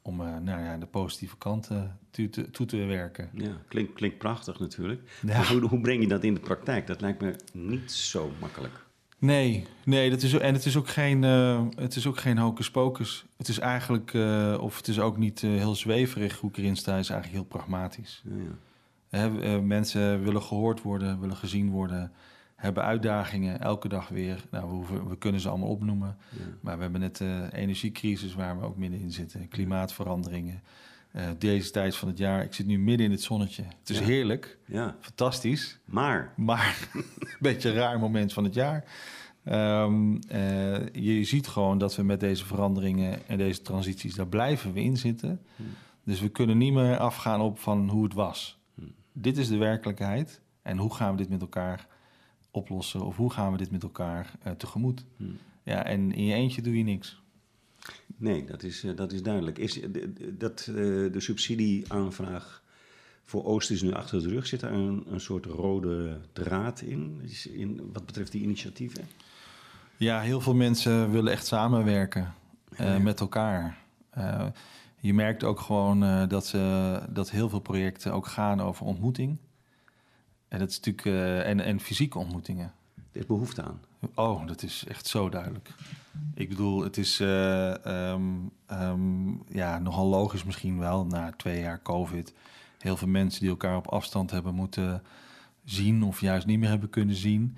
[0.06, 3.30] Om eh, nou ja, de positieve kanten toe te, toe te werken.
[3.32, 5.10] Ja, klinkt, klinkt prachtig natuurlijk.
[5.26, 5.36] Ja.
[5.36, 6.86] Maar hoe, hoe breng je dat in de praktijk?
[6.86, 8.84] Dat lijkt me niet zo makkelijk.
[9.18, 12.70] Nee, nee dat is, en het is ook geen, eh, het is ook geen hocus
[12.70, 13.24] pocus.
[13.36, 16.96] Het is eigenlijk, eh, of het is ook niet heel zweverig hoe ik erin sta,
[16.96, 18.22] is eigenlijk heel pragmatisch.
[18.24, 18.56] Ja, ja.
[19.18, 22.12] Hè, mensen willen gehoord worden, willen gezien worden,
[22.64, 24.44] hebben uitdagingen elke dag weer.
[24.50, 26.38] Nou, we, hoeven, we kunnen ze allemaal opnoemen, Ja.
[26.60, 30.62] maar we hebben net de energiecrisis waar we ook middenin zitten, klimaatveranderingen.
[31.12, 33.62] Eh, deze tijd van het jaar, ik zit nu midden in het zonnetje.
[33.80, 34.04] Het is Ja.
[34.04, 35.78] heerlijk, ja, fantastisch.
[35.84, 38.84] maar Maar een beetje een raar moment van het jaar.
[39.44, 44.72] Ehm, eh, je ziet gewoon dat we met deze veranderingen en deze transities, daar blijven
[44.72, 45.40] we in zitten.
[45.56, 45.66] Hmm.
[46.04, 48.58] Dus we kunnen niet meer afgaan op van hoe het was.
[48.74, 48.92] Hmm.
[49.12, 50.40] Dit is de werkelijkheid.
[50.62, 51.86] En hoe gaan we dit met elkaar
[52.54, 53.04] oplossen?
[53.04, 55.04] Of hoe gaan we dit met elkaar eh, tegemoet?
[55.16, 55.38] Hmm.
[55.62, 57.22] Ja, en in je eentje doe je niks.
[58.16, 59.58] nee, dat is, eh, dat is duidelijk.
[59.58, 59.90] Is eh,
[60.38, 62.62] dat de subsidieaanvraag
[63.24, 64.46] voor Oost is nu achter de rug?
[64.46, 69.04] Zit daar een, een soort rode draad in, Is in wat betreft die initiatieven?
[69.96, 72.34] Ja, heel veel mensen willen echt samenwerken
[73.00, 73.78] met elkaar.
[75.04, 79.36] Je merkt ook gewoon eh, dat, ze, dat heel veel projecten ook gaan over ontmoeting.
[80.54, 82.72] En dat is natuurlijk eh, en, en fysieke ontmoetingen.
[83.12, 83.80] Er is behoefte aan.
[84.14, 85.68] Oh, dat is echt zo duidelijk.
[86.34, 88.22] Ik bedoel, het is eh, ehm,
[88.66, 92.34] ehm, ja, nogal logisch misschien wel na twee jaar COVID.
[92.78, 95.02] Heel veel mensen die elkaar op afstand hebben moeten
[95.64, 97.56] zien of juist niet meer hebben kunnen zien.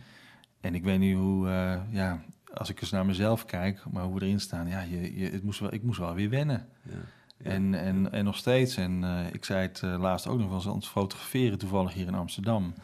[0.61, 2.23] En ik weet niet hoe, eh, ja,
[2.55, 5.43] als ik eens naar mezelf kijk, maar hoe we erin staan, ja, je, je, het
[5.43, 6.69] moest wel, ik moest wel weer wennen.
[6.83, 6.99] Ja.
[7.43, 10.57] En, en, en nog steeds, en eh, ik zei het eh, laatst ook nog wel
[10.57, 12.75] eens aan het fotograferen, toevallig hier in Amsterdam.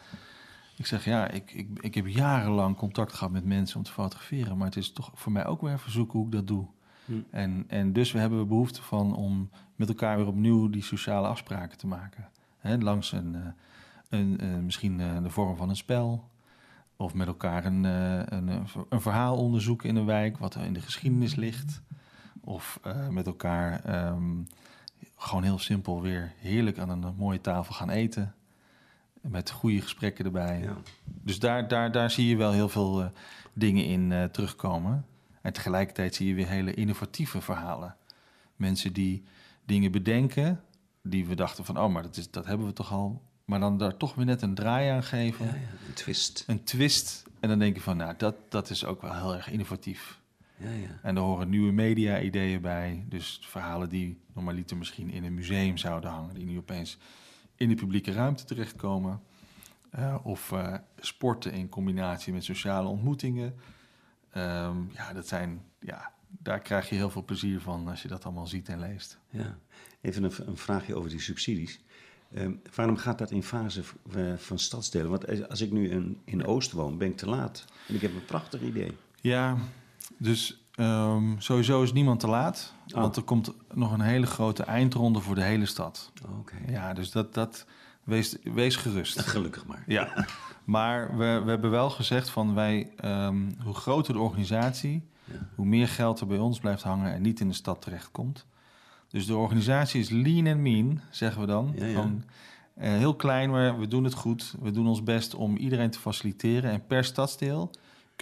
[0.77, 4.57] Ik zeg, ja, ik, ik, ik heb jarenlang contact gehad met mensen om te fotograferen,
[4.57, 6.65] maar het is toch voor mij ook weer even zoeken hoe ik dat doe.
[7.05, 7.13] Hm.
[7.29, 11.27] En, en dus we hebben we behoefte van om met elkaar weer opnieuw die sociale
[11.27, 12.29] afspraken te maken.
[12.57, 13.41] Hè, langs een, eh,
[14.09, 16.29] een, misschien de vorm van een spel.
[16.97, 20.81] Of met elkaar een, een, een verhaal onderzoeken in een wijk, wat er in de
[20.81, 21.81] geschiedenis ligt.
[22.43, 24.41] Of eh, met elkaar ehm,
[25.15, 28.35] gewoon heel simpel weer heerlijk aan een mooie tafel gaan eten.
[29.21, 30.59] Met goede gesprekken erbij.
[30.59, 30.77] Ja.
[31.03, 33.07] Dus daar, daar, daar zie je wel heel veel eh,
[33.53, 35.05] dingen in eh, terugkomen.
[35.41, 37.95] En tegelijkertijd zie je weer hele innovatieve verhalen.
[38.55, 39.23] Mensen die
[39.65, 40.61] dingen bedenken,
[41.01, 43.21] die we dachten van, oh, maar dat, is, dat hebben we toch al.
[43.45, 46.43] Maar dan daar toch weer net een draai aan geven, Ja, ja, een twist.
[46.47, 47.23] een twist.
[47.39, 50.19] En dan denk je van, nou, dat, dat is ook wel heel erg innovatief.
[50.63, 50.99] Ja, ja.
[51.01, 53.05] En er horen nieuwe media-ideeën bij.
[53.09, 56.97] Dus verhalen die normaliter misschien in een museum zouden hangen, die nu opeens
[57.55, 59.21] in de publieke ruimte terechtkomen.
[59.89, 63.55] Eh, of eh, sporten in combinatie met sociale ontmoetingen.
[64.31, 68.23] Ehm, ja, dat zijn, ja, daar krijg je heel veel plezier van als je dat
[68.25, 69.19] allemaal ziet en leest.
[69.29, 69.57] Ja.
[70.01, 71.79] Even een, een vraagje over die subsidies.
[72.33, 73.83] Ehm, waarom gaat dat in fase
[74.15, 75.09] eh, van stadsdelen?
[75.09, 77.65] Want als- als ik nu in, in Oost woon, ben ik te laat.
[77.87, 78.97] En ik heb een prachtig idee.
[79.21, 79.57] Ja,
[80.17, 82.73] dus ehm, sowieso is niemand te laat.
[82.87, 83.01] Oh.
[83.01, 86.11] Want er komt nog een hele grote eindronde voor de hele stad.
[86.39, 86.55] Oké.
[86.67, 87.65] Ja, dus dat, dat
[88.03, 89.19] wees, wees gerust.
[89.35, 89.83] Gelukkig maar.
[89.87, 90.27] Ja,
[90.63, 95.47] maar we, we hebben wel gezegd van wij, ehm, hoe groter de organisatie, Ja.
[95.55, 98.45] hoe meer geld er bij ons blijft hangen en niet in de stad terechtkomt.
[99.07, 101.73] Dus de organisatie is lean and mean, zeggen we dan.
[101.75, 101.91] Ja, ja.
[101.91, 102.23] Gewoon,
[102.75, 104.55] eh, heel klein, maar we doen het goed.
[104.61, 106.71] We doen ons best om iedereen te faciliteren.
[106.71, 107.71] En per stadsdeel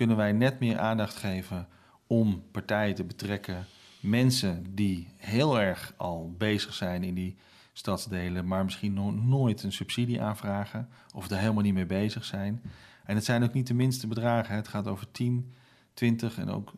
[0.02, 1.68] kunnen wij net meer aandacht geven
[2.08, 3.66] om partijen te betrekken.
[4.00, 7.36] Mensen die heel erg al bezig zijn in die
[7.74, 12.62] stadsdelen, maar misschien nog nooit een subsidie aanvragen of daar helemaal niet mee bezig zijn.
[13.06, 14.56] En het zijn ook niet de minste bedragen.
[14.56, 15.54] Het gaat over 10,
[15.94, 16.74] 20 en ook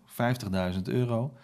[0.75, 1.37] 50.000 euro.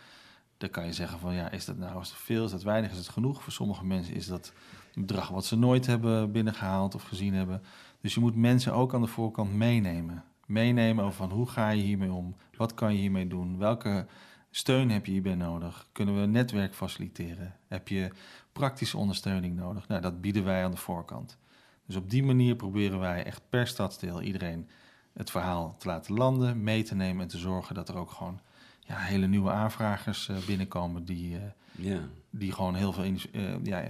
[0.57, 2.91] Dan kan je zeggen van ja, is dat nou is dat veel, is dat weinig,
[2.91, 3.43] is dat genoeg?
[3.43, 4.53] Voor sommige mensen is dat
[4.93, 7.61] een bedrag wat ze nooit hebben binnengehaald of gezien hebben.
[8.01, 10.23] Dus je moet mensen ook aan de voorkant meenemen.
[10.49, 12.35] Meenemen over van hoe ga je hiermee om?
[12.57, 13.57] Wat kan je hiermee doen?
[13.57, 14.05] Welke
[14.51, 15.87] steun heb je hierbij nodig?
[15.91, 17.55] Kunnen we een netwerk faciliteren?
[17.67, 18.09] Heb je
[18.51, 19.87] praktische ondersteuning nodig?
[19.87, 21.37] Nou, dat bieden wij aan de voorkant.
[21.85, 24.69] Dus op die manier proberen wij echt per stadsdeel iedereen
[25.13, 28.39] het verhaal te laten landen, mee te nemen en te zorgen dat er ook gewoon
[28.79, 31.41] ja, hele nieuwe aanvragers eh, binnenkomen die, eh,
[31.85, 31.99] Ja.
[32.29, 33.83] die gewoon heel veel eh, ja,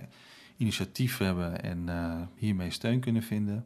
[0.58, 3.66] initiatief hebben en hiermee steun kunnen vinden.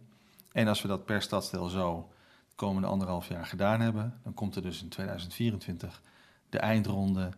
[0.52, 2.08] En als we dat per stadsdeel zo
[2.56, 4.20] komende anderhalf jaar gedaan hebben.
[4.24, 6.02] Dan komt er dus in 2024
[6.50, 7.30] de eindronde,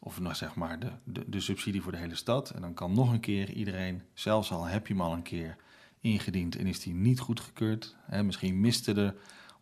[0.00, 2.50] of nog zeg maar de, de, de subsidie voor de hele stad.
[2.50, 5.56] En dan kan nog een keer iedereen, zelfs al heb je hem al een keer
[6.00, 9.14] ingediend en is die niet goedgekeurd, hè, misschien misten er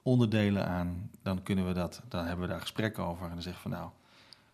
[0.02, 3.28] onderdelen aan, dan kunnen we dat, dan hebben we daar gesprekken over.
[3.28, 3.90] En dan we van nou,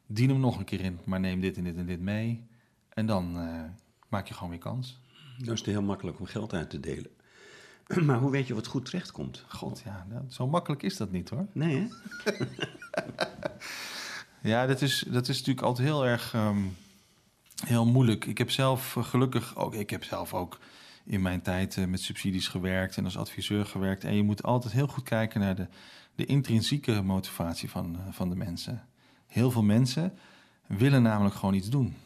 [0.07, 2.47] dien hem nog een keer in, maar neem dit en dit en dit mee.
[2.89, 3.65] En dan eh,
[4.09, 5.01] maak je gewoon weer kans.
[5.39, 7.11] Dan is het heel makkelijk om geld uit te delen.
[8.07, 9.45] Maar hoe weet je wat goed terechtkomt?
[9.49, 11.47] God, ja, nou, zo makkelijk is dat niet hoor.
[11.53, 12.33] Nee, hè?
[14.43, 16.63] Ja, dat is, dat is natuurlijk altijd heel erg ehm,
[17.67, 18.25] heel moeilijk.
[18.25, 20.59] Ik heb zelf eh, gelukkig ook, ik heb zelf ook
[21.05, 24.05] in mijn tijd eh, met subsidies gewerkt en als adviseur gewerkt.
[24.05, 25.67] En je moet altijd heel goed kijken naar de,
[26.15, 28.89] de intrinsieke motivatie van, eh, van de mensen.
[29.27, 30.19] Heel veel mensen
[30.67, 31.97] willen namelijk gewoon iets doen.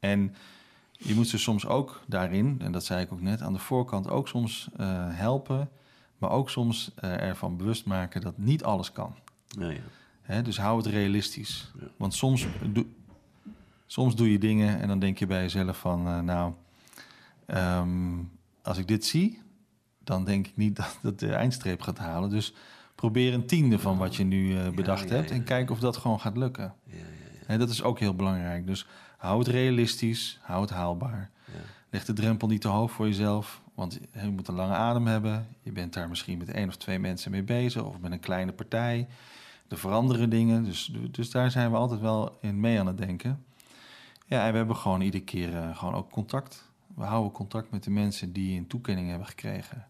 [0.00, 0.34] En
[0.98, 4.10] je moet ze soms ook daarin, en dat zei ik ook net, aan de voorkant
[4.10, 5.70] ook soms eh, helpen,
[6.18, 9.14] maar ook soms eh, ervan bewust maken dat niet alles kan.
[9.46, 9.80] Ja, ja.
[10.22, 11.72] Hè, dus hou het realistisch.
[11.96, 12.86] Want soms, doe,
[13.86, 16.52] soms doe je dingen en dan denk je bij jezelf van, eh, nou,
[17.46, 18.18] ehm,
[18.62, 19.42] als ik dit zie,
[20.04, 22.30] dan denk ik niet dat het de eindstreep gaat halen.
[22.30, 22.54] Dus
[22.94, 26.36] probeer een tiende van wat je nu bedacht hebt en kijk of dat gewoon gaat
[26.36, 26.74] lukken.
[27.46, 28.66] Hè, dat is ook heel belangrijk.
[28.66, 28.86] Dus
[29.26, 31.30] hou het realistisch, hou het haalbaar.
[31.90, 35.46] Leg de drempel niet te hoog voor jezelf, want je moet een lange adem hebben.
[35.62, 38.52] Je bent daar misschien met één of twee mensen mee bezig of met een kleine
[38.52, 39.06] partij.
[39.68, 43.44] Er veranderen dingen, dus, dus daar zijn we altijd wel in mee aan het denken.
[44.26, 46.70] Ja, en we hebben gewoon iedere keer eh, gewoon ook contact.
[46.94, 49.86] We houden contact met de mensen die een toekenning hebben gekregen.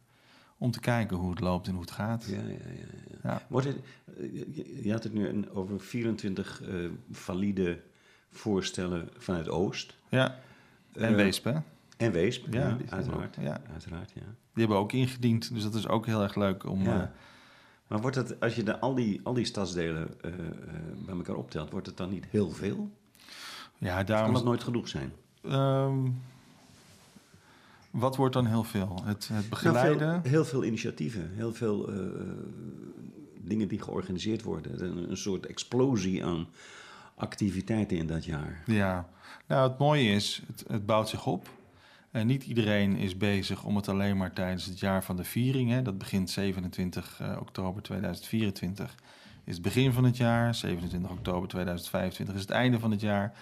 [0.59, 2.25] Om te kijken hoe het loopt en hoe het gaat.
[2.25, 2.71] Ja, ja, ja,
[3.23, 3.31] ja.
[3.31, 3.43] Ja.
[3.49, 3.77] Wordt het,
[4.19, 6.75] eh, je- had het nu over 24 eh,
[7.11, 7.81] valide
[8.37, 9.95] voorstellen vanuit Oost.
[10.09, 10.39] Ja,
[10.93, 11.55] en Weesp, hè?
[11.97, 13.39] En Weesp, Ja, uiteraard.
[13.39, 13.61] ook, ja.
[13.73, 14.21] uiteraard ja.
[14.21, 16.83] Die hebben ook ingediend, dus dat is ook heel erg leuk om...
[16.83, 17.01] Ja.
[17.03, 17.09] eh,
[17.87, 20.31] Maar wordt het, als je de, al, die, al die stadsdelen eh,
[21.07, 22.91] bij elkaar optelt, wordt het dan niet heel veel?
[23.79, 24.35] ja, Kan daarom...
[24.35, 25.13] dat nooit genoeg zijn?
[25.43, 25.99] Ehm,
[27.91, 29.01] wat wordt dan heel veel?
[29.05, 30.23] Het, het Nou, begeleiden?
[30.23, 31.91] veel- heel veel initiatieven, heel veel
[33.41, 34.85] dingen die georganiseerd worden.
[34.85, 36.47] Een, een soort explosie aan
[37.17, 38.63] activiteiten in dat jaar.
[38.67, 39.09] Ja,
[39.47, 41.49] nou het mooie is, het, bouwt zich op.
[42.11, 45.71] En niet iedereen is bezig om het alleen maar tijdens het jaar van de viering.
[45.71, 45.83] Hè.
[45.83, 48.95] Dat begint 27 eh, oktober 2024.
[49.45, 50.55] Is het begin van het jaar.
[50.55, 53.33] 27 oktober 2025 is het einde van het jaar.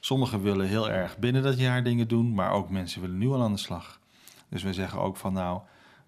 [0.00, 3.42] Sommigen willen heel erg binnen dat jaar dingen doen, maar ook mensen willen nu al
[3.42, 4.00] aan de slag.
[4.48, 5.60] Dus we zeggen ook van nou,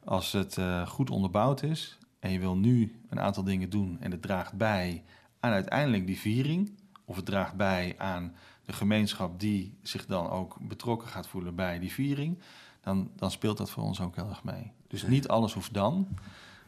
[0.05, 4.11] als het eh, goed onderbouwd is en je wil nu een aantal dingen doen en
[4.11, 5.03] het draagt bij
[5.41, 6.73] aan uiteindelijk die viering,
[7.05, 8.35] of het draagt bij aan
[8.65, 12.39] de gemeenschap die zich dan ook betrokken gaat voelen bij die viering,
[12.81, 14.73] dan, dan speelt dat voor ons ook heel erg mee.
[14.89, 16.09] Dus niet alles hoeft dan,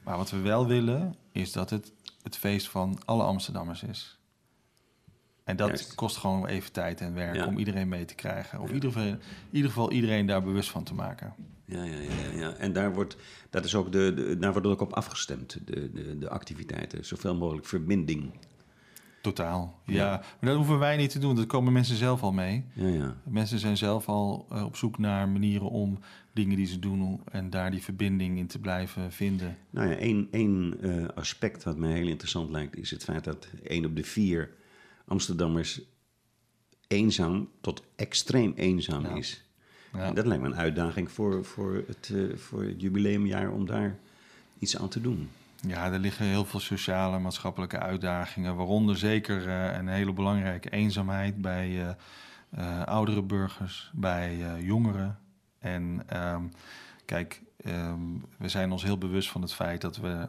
[0.02, 1.92] maar wat we wel willen is dat het
[2.22, 4.18] het feest van alle Amsterdammers is.
[5.44, 5.94] En dat Juist.
[5.94, 7.46] kost gewoon even tijd en werk Ja.
[7.46, 8.60] om iedereen mee te krijgen.
[8.60, 9.18] Of in ieder, geval, in
[9.50, 11.34] ieder geval iedereen daar bewust van te maken.
[11.64, 12.52] Ja, ja, ja, ja, ja.
[12.52, 13.16] En daar wordt,
[13.50, 17.04] dat is ook de, de, daar wordt ook op afgestemd, de, de, de activiteiten.
[17.04, 18.32] Zoveel mogelijk verbinding.
[19.24, 19.80] Totaal.
[19.84, 20.22] Ja.
[20.40, 21.36] maar dat hoeven wij niet te doen.
[21.36, 22.64] Dat komen mensen zelf al mee.
[22.72, 23.16] Ja, ja.
[23.22, 25.98] Mensen zijn zelf al eh, op zoek naar manieren om
[26.32, 29.56] dingen die ze doen en daar die verbinding in te blijven vinden.
[29.70, 33.48] Nou ja, één, één eh, aspect wat mij heel interessant lijkt, is het feit dat
[33.62, 34.50] één op de vier
[35.06, 35.80] Amsterdammers
[36.86, 39.44] eenzaam tot extreem eenzaam is.
[39.92, 40.00] Ja.
[40.00, 43.98] En dat lijkt me een uitdaging voor, voor, het, eh, voor het jubileumjaar om daar
[44.58, 45.28] iets aan te doen.
[45.66, 50.70] Ja, er liggen heel veel sociale en maatschappelijke uitdagingen, waaronder zeker eh, een hele belangrijke
[50.70, 51.88] eenzaamheid bij eh,
[52.50, 55.18] eh, oudere burgers, bij jongeren.
[55.58, 56.42] En ehm,
[57.04, 58.00] kijk, ehm,
[58.38, 60.28] we zijn ons heel bewust van het feit dat we,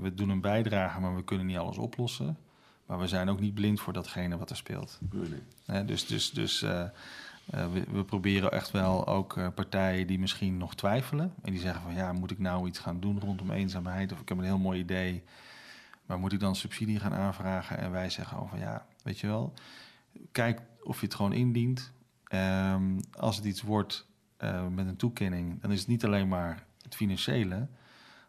[0.00, 2.38] we doen een bijdrage, maar we kunnen niet alles oplossen.
[2.86, 4.98] Maar we zijn ook niet blind voor datgene wat er speelt.
[5.86, 6.64] Dus dus, dus
[7.50, 11.34] eh, we, we proberen echt wel ook eh, partijen die misschien nog twijfelen.
[11.42, 14.12] En die zeggen van ja, moet ik nou iets gaan doen rondom eenzaamheid?
[14.12, 15.22] Of ik heb een heel mooi idee.
[16.06, 17.78] Maar moet ik dan subsidie gaan aanvragen?
[17.78, 19.52] En wij zeggen van ja, weet je wel,
[20.32, 21.92] kijk of je het gewoon indient.
[22.24, 26.64] Ehm, als het iets wordt eh, met een toekenning, dan is het niet alleen maar
[26.82, 27.68] het financiële,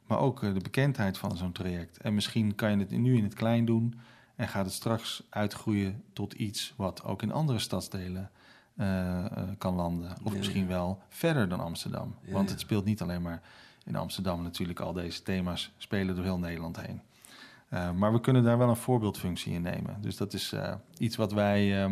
[0.07, 1.97] maar ook de bekendheid van zo'n traject.
[1.97, 3.99] En misschien kan je het nu in het klein doen
[4.35, 8.31] en gaat het straks uitgroeien tot iets wat ook in andere stadsdelen
[8.81, 10.11] eh, eh, kan landen.
[10.23, 12.15] Of Ja, misschien wel verder dan Amsterdam.
[12.25, 13.41] Ja, Want het speelt niet alleen maar
[13.85, 14.79] in Amsterdam natuurlijk.
[14.79, 17.01] Al deze thema's spelen door heel Nederland heen.
[17.69, 19.97] Eh, maar we kunnen daar wel een voorbeeldfunctie in nemen.
[20.01, 20.53] Dus dat is
[20.97, 21.91] iets wat wij eh,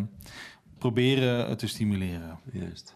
[0.77, 2.39] proberen te stimuleren.
[2.51, 2.95] Juist.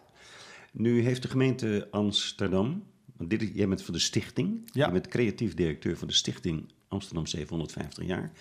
[0.71, 2.83] Nu heeft de gemeente Amsterdam,
[3.17, 4.85] want dit, is- jij bent van de stichting, Ja.
[4.85, 8.31] je bent creatief directeur van de stichting Amsterdam 750 jaar.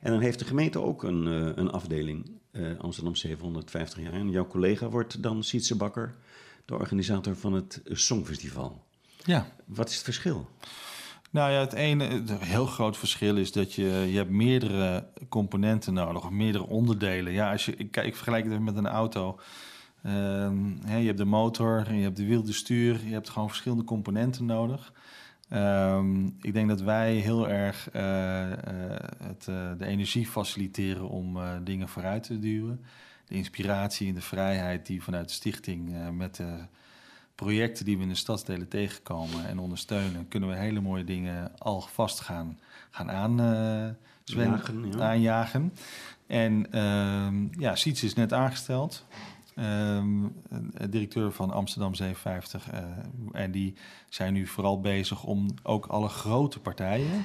[0.00, 1.26] En dan heeft de gemeente ook een,
[1.60, 4.12] een afdeling, eh, Amsterdam 750 jaar.
[4.12, 6.14] En jouw collega wordt dan Sietse Bakker,
[6.64, 8.84] de organisator van het Songfestival.
[9.24, 9.52] Ja.
[9.64, 10.48] Wat is het verschil?
[11.30, 15.94] Nou ja, het ene, het heel groot verschil is dat je, je hebt meerdere componenten
[15.94, 17.32] nodig, of meerdere onderdelen.
[17.32, 19.40] Ja, als je, ik, ik vergelijk het even met een auto.
[20.02, 23.48] Ehm, hè, je hebt de motor, je hebt de wiel, de stuur, je hebt gewoon
[23.48, 24.92] verschillende componenten nodig.
[25.50, 28.58] Ehm, ik denk dat wij heel erg eh, eh,
[29.22, 32.84] het, eh, de energie faciliteren om dingen vooruit te duwen.
[33.26, 36.58] De inspiratie en de vrijheid die vanuit de stichting met de
[37.34, 41.80] projecten die we in de stadsdelen tegenkomen en ondersteunen, kunnen we hele mooie dingen al
[41.80, 42.58] vast gaan,
[42.90, 43.36] gaan aan,
[44.24, 44.98] Jagen, ja.
[44.98, 45.72] aanjagen.
[46.26, 49.06] En ehm, ja, Siets is net aangesteld.
[49.60, 50.26] Ehm,
[50.90, 52.72] directeur van Amsterdam 57.
[52.72, 52.80] Uh,
[53.32, 53.74] en die
[54.08, 57.24] zijn nu vooral bezig om ook alle grote partijen.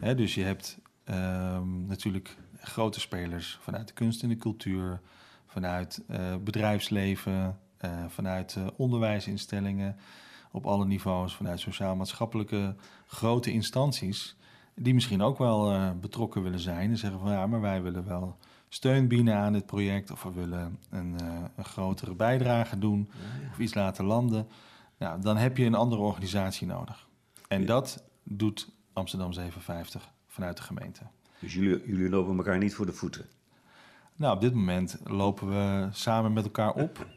[0.00, 5.00] Hè, dus je hebt um, natuurlijk grote spelers vanuit de kunst en de cultuur,
[5.46, 9.96] vanuit uh, bedrijfsleven, uh, vanuit onderwijsinstellingen
[10.50, 12.74] op alle niveaus, vanuit sociaal-maatschappelijke
[13.06, 14.36] grote instanties,
[14.74, 18.36] die misschien ook wel betrokken willen zijn en zeggen van ja, maar wij willen wel
[18.72, 23.10] steun bieden aan dit project of we willen een, uh, een grotere bijdrage doen
[23.50, 24.48] of iets laten landen,
[24.98, 27.08] nou, dan heb je een andere organisatie nodig.
[27.48, 31.02] En dat doet Amsterdam 57 vanuit de gemeente.
[31.38, 33.26] Dus jullie, jullie lopen elkaar niet voor de voeten?
[34.16, 36.98] Nou, op dit moment lopen we samen met elkaar op.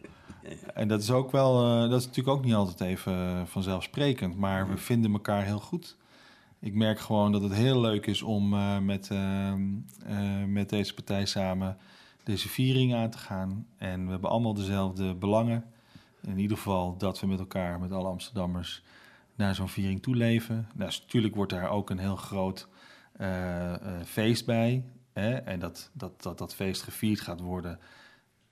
[0.74, 4.70] En dat is ook wel, uh, dat is natuurlijk ook niet altijd even vanzelfsprekend, maar
[4.70, 5.98] we vinden elkaar heel goed
[6.64, 9.54] ik merk gewoon dat het heel leuk is om uh, met, uh,
[10.08, 11.78] uh, met deze partij samen
[12.24, 13.68] deze viering aan te gaan.
[13.78, 15.66] En we hebben allemaal dezelfde belangen.
[16.22, 18.84] In ieder geval dat we met elkaar, met alle Amsterdammers,
[19.36, 20.68] naar zo'n viering toeleven.
[20.74, 22.68] Nou, natuurlijk wordt daar ook een heel groot
[24.06, 24.84] feest bij.
[25.14, 25.34] Hè?
[25.34, 27.80] En dat, dat, dat dat feest gevierd gaat worden.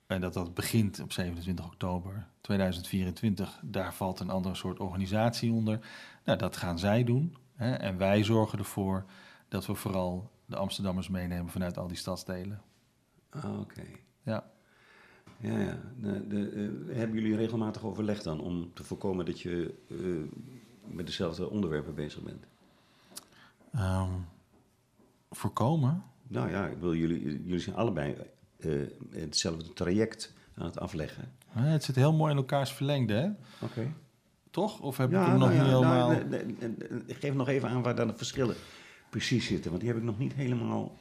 [0.06, 3.60] En dat dat begint op 27 oktober 2024.
[3.62, 5.78] Daar valt een andere soort organisatie onder.
[6.24, 7.36] Nou, dat gaan zij doen.
[7.62, 7.72] Hè?
[7.72, 9.04] En wij zorgen ervoor
[9.48, 12.62] dat we vooral de Amsterdammers meenemen vanuit al die stadsdelen.
[13.30, 13.84] Ah, oké.
[14.22, 14.50] Ja.
[15.40, 15.78] Ja, ja.
[16.00, 20.22] De, de, uh, hebben jullie regelmatig overleg dan om te voorkomen dat je uh,
[20.84, 22.46] met dezelfde onderwerpen bezig bent?
[23.74, 24.26] Um,
[25.30, 26.02] voorkomen?
[26.28, 28.16] Nou ja, ik wil, jullie, jullie zijn allebei
[28.58, 31.32] uh, hetzelfde traject aan het afleggen.
[31.48, 33.26] het zit heel mooi in elkaars verlengde, hè?
[33.26, 33.64] Oké.
[33.64, 33.92] Okay.
[34.52, 34.80] Toch?
[34.80, 36.10] Of heb ja, ik hem nog nou niet helemaal...
[36.10, 38.56] Nou, nee, geef nog even aan waar dan de verschillen
[39.10, 39.70] precies zitten.
[39.70, 40.96] Want die heb ik nog niet helemaal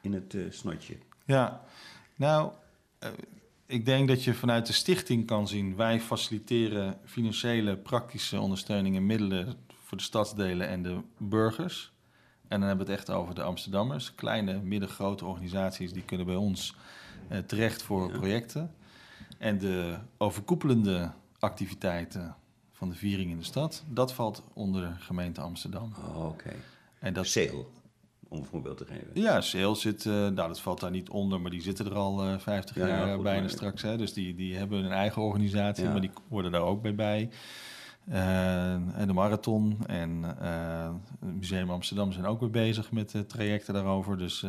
[0.00, 0.96] in het uh, snotje.
[1.24, 1.64] Ja,
[2.16, 2.52] nou...
[3.04, 3.08] Uh,
[3.66, 5.76] ik denk dat je vanuit de stichting kan zien...
[5.76, 9.54] wij faciliteren financiële, praktische ondersteuning en middelen...
[9.84, 11.92] voor de stadsdelen en de burgers.
[12.48, 14.14] En dan hebben we het echt over de Amsterdammers.
[14.14, 15.92] Kleine, middengrote organisaties...
[15.92, 16.74] die kunnen bij ons
[17.32, 18.18] uh, terecht voor ja.
[18.18, 18.74] projecten.
[19.38, 22.36] En de overkoepelende activiteiten
[22.80, 23.84] van de viering in de stad.
[23.88, 25.92] Dat valt onder gemeente Amsterdam.
[25.98, 26.26] Oh, Oké.
[26.26, 26.56] Okay.
[26.98, 27.70] En dat Seel,
[28.28, 29.10] om een voorbeeld te geven.
[29.14, 32.26] Ja, Seel zit, uh, nou dat valt daar niet onder, maar die zitten er al
[32.26, 33.50] uh, 50 ja, jaar ja, goed, bijna maar...
[33.50, 33.82] straks.
[33.82, 33.96] Hè?
[33.96, 35.90] Dus die, die hebben een eigen organisatie, ja.
[35.90, 37.30] maar die worden daar ook bij bij.
[38.08, 44.18] Uh, en de marathon en het Museum Amsterdam zijn ook weer bezig met trajecten daarover.
[44.18, 44.44] Dus,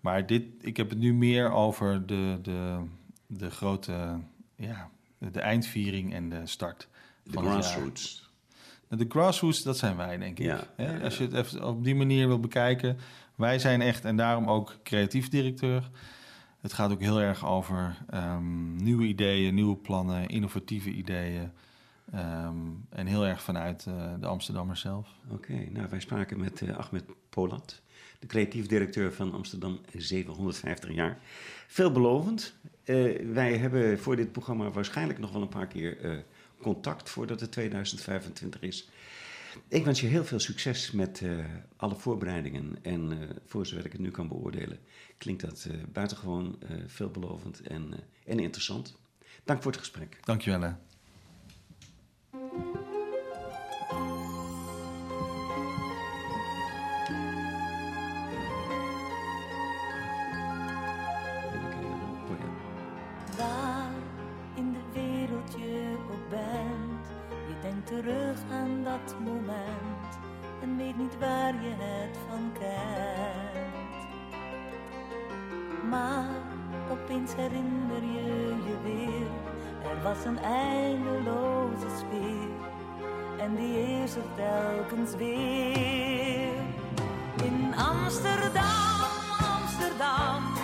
[0.00, 2.78] maar dit, ik heb het nu meer over de, de,
[3.26, 4.18] de grote,
[4.56, 6.88] ja, de eindviering en de start.
[7.30, 8.30] De grassroots.
[8.88, 10.44] De grassroots, dat zijn wij, denk ik.
[10.44, 12.98] Ja, ja, Als je het even op die manier wil bekijken.
[13.34, 15.90] Wij zijn echt, en daarom ook creatief directeur.
[16.60, 21.50] Het gaat ook heel erg over um, nieuwe ideeën, nieuwe plannen, innovatieve ideeën.
[22.14, 25.08] Um, en heel erg vanuit uh, de Amsterdammers zelf.
[25.24, 27.80] Oké, okay, nou wij spraken met uh, Ahmed Polat,
[28.18, 31.18] de creatief directeur van Amsterdam 750 jaar.
[31.66, 32.54] Veelbelovend.
[32.84, 36.24] Uh, wij hebben voor dit programma waarschijnlijk nog wel een paar keer
[36.60, 38.88] contact voordat het 2025 is.
[39.68, 41.44] Ik wens je heel veel succes met uh,
[41.76, 42.78] alle voorbereidingen.
[42.82, 44.78] En uh, voor zover ik het nu kan beoordelen,
[45.18, 47.94] klinkt dat uh, buitengewoon veelbelovend en,
[48.24, 48.96] en interessant.
[49.44, 50.18] Dank voor het gesprek.
[50.24, 50.60] Dankjewel.
[50.60, 50.70] Hè.
[68.06, 70.10] Terug aan dat moment
[70.62, 74.08] en weet niet waar je het van kent.
[75.90, 76.28] Maar
[76.90, 79.26] opeens herinner je je weer,
[79.90, 82.48] er was een eindeloze sfeer
[83.38, 86.52] en die is er telkens weer.
[87.44, 89.00] In Amsterdam,
[89.54, 90.55] Amsterdam,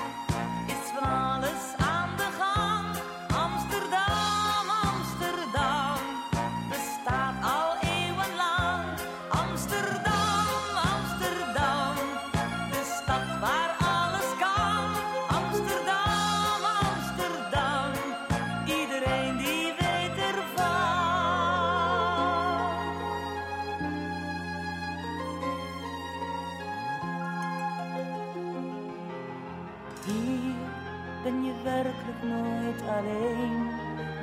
[32.99, 33.67] alleen.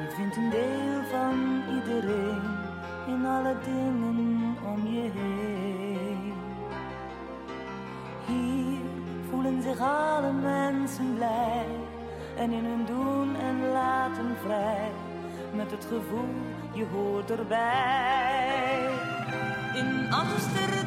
[0.02, 2.42] Je vindt een deel van iedereen
[3.08, 6.34] in alle dingen om je heen.
[8.26, 8.80] Hier
[9.30, 11.66] voelen zich alle mensen blij
[12.38, 14.92] en in hun doen en laten vrij.
[15.56, 16.36] Met het gevoel,
[16.74, 18.88] je hoort erbij.
[19.76, 20.79] In Amsterdam,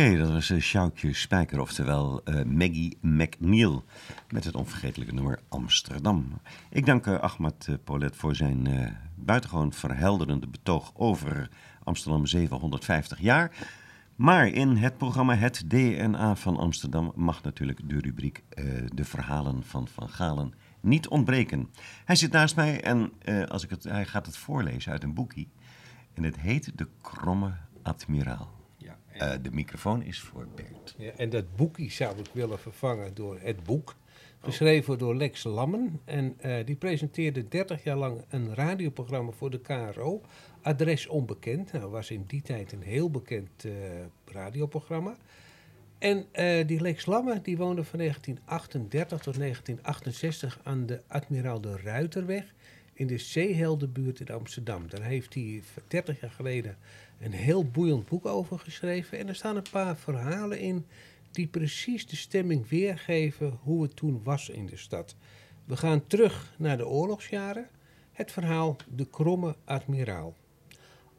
[0.00, 3.84] Oké, dat was uh, Sjoukje Spijker, oftewel eh, Maggie McNeil.
[4.30, 6.40] Met het onvergetelijke nummer Amsterdam.
[6.70, 11.48] Ik dank uh, Ahmad uh, Paulet voor zijn uh, buitengewoon verhelderende betoog over
[11.84, 13.66] Amsterdam 750 jaar.
[14.16, 19.62] Maar in het programma Het DNA van Amsterdam mag natuurlijk de rubriek uh, De Verhalen
[19.64, 21.68] van Van Galen niet ontbreken.
[22.04, 25.14] Hij zit naast mij en uh, als ik het, hij gaat het voorlezen uit een
[25.14, 25.48] boekie.
[26.14, 28.59] En het heet De Kromme Admiraal.
[29.20, 30.94] Uh, de microfoon is voor Bert.
[30.98, 33.96] Ja, en dat boekie zou ik willen vervangen door het boek.
[34.42, 36.00] Geschreven door Lex Lammen.
[36.04, 40.20] En uh, die presenteerde 30 jaar lang een radioprogramma voor de KRO.
[40.62, 41.72] Adres Onbekend.
[41.72, 43.72] Nou, was in die tijd een heel bekend uh,
[44.24, 45.16] radioprogramma.
[45.98, 46.26] En
[46.66, 52.54] die Lex Lammen die woonde van 1938 tot 1968 aan de Admiraal de Ruiterweg
[52.92, 54.88] in de Zeeheldenbuurt in Amsterdam.
[54.88, 56.76] Daar heeft hij 30 jaar geleden
[57.20, 59.18] een heel boeiend boek over geschreven.
[59.18, 60.86] En er staan een paar verhalen in
[61.30, 65.16] die precies de stemming weergeven hoe het toen was in de stad.
[65.64, 67.68] We gaan terug naar de oorlogsjaren.
[68.12, 70.36] Het verhaal De Kromme Admiraal.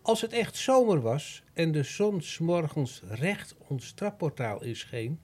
[0.01, 5.19] Als het echt zomer was en de zon s'morgens recht ons trapportaal inscheen,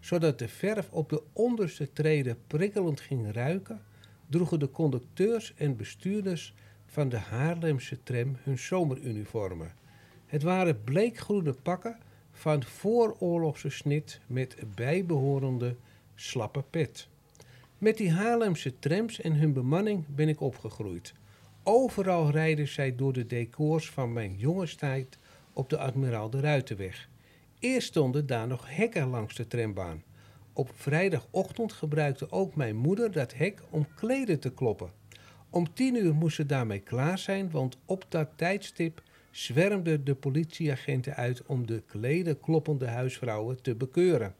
[0.00, 3.82] zodat de verf op de onderste treden prikkelend ging ruiken,
[4.26, 6.54] droegen de conducteurs en bestuurders
[6.86, 9.72] van de Haarlemse tram hun zomeruniformen.
[10.28, 11.98] Het waren bleekgroene pakken
[12.32, 15.76] van vooroorlogse snit met bijbehorende
[16.14, 17.08] slappe pet.
[17.78, 21.14] Met die Haarlemse trams en hun bemanning ben ik opgegroeid.
[21.62, 25.18] Overal rijden zij door de decors van mijn jongenstijd
[25.52, 27.08] op de Admiraal de Ruitenweg.
[27.58, 30.02] Eerst stonden daar nog hekken langs de trambaan.
[30.52, 34.90] Op vrijdagochtend gebruikte ook mijn moeder dat hek om kleden te kloppen.
[35.50, 41.14] Om tien uur moest ze daarmee klaar zijn, want op dat tijdstip zwermden de politieagenten
[41.14, 44.34] uit om de kleden kloppende huisvrouwen te bekeuren.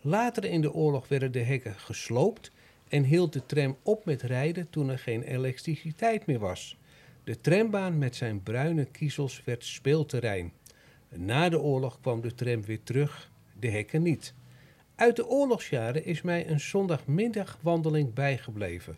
[0.00, 2.50] Later in de oorlog werden de hekken gesloopt
[2.88, 6.78] en hield de tram op met rijden toen er geen elektriciteit meer was.
[7.24, 10.52] De trambaan met zijn bruine kiezels werd speelterrein.
[11.08, 14.34] Na de oorlog kwam de tram weer terug, de hekken niet.
[14.94, 18.96] Uit de oorlogsjaren is mij een zondagmiddagwandeling bijgebleven.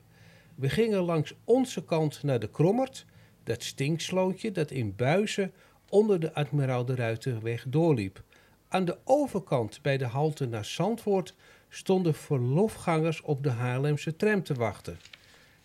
[0.55, 3.07] We gingen langs onze kant naar de Krommert,
[3.45, 5.53] dat stinkslootje dat in Buizen
[5.89, 8.23] onder de Admiraal de Ruiterweg doorliep.
[8.69, 11.35] Aan de overkant bij de halte naar Zandvoort
[11.69, 14.99] stonden verlofgangers op de Haarlemse tram te wachten.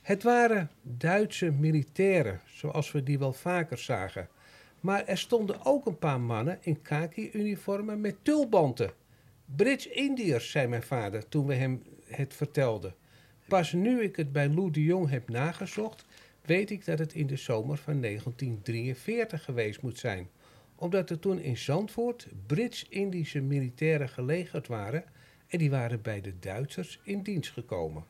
[0.01, 4.28] Het waren Duitse militairen, zoals we die wel vaker zagen.
[4.80, 8.91] Maar er stonden ook een paar mannen in khaki-uniformen met tulbanten.
[9.55, 12.95] Brits-Indiërs, zei mijn vader toen we hem het vertelden.
[13.47, 16.05] Pas nu ik het bij Lou de Jong heb nagezocht,
[16.48, 20.30] weet ik dat het in de zomer van 1943 geweest moet zijn.
[20.76, 25.04] Omdat er toen in Zandvoort Brits-Indische militairen gelegerd waren
[25.48, 28.04] en die waren bij de Duitsers in dienst gekomen.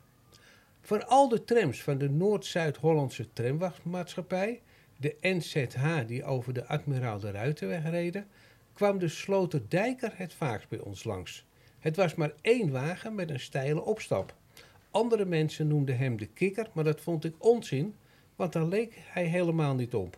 [0.82, 4.62] Voor al de trams van de Noord-Zuid-Hollandse tramwachtmaatschappij,
[4.98, 8.28] de NZH die over de Admiraal de Ruitenweg reden,
[8.74, 11.46] kwam de Sloterdijker het vaakst bij ons langs.
[11.80, 14.36] Het was maar één wagen met een steile opstap.
[14.92, 17.96] Andere mensen noemden hem de kikker, maar dat vond ik onzin,
[18.38, 20.18] want daar leek hij helemaal niet op.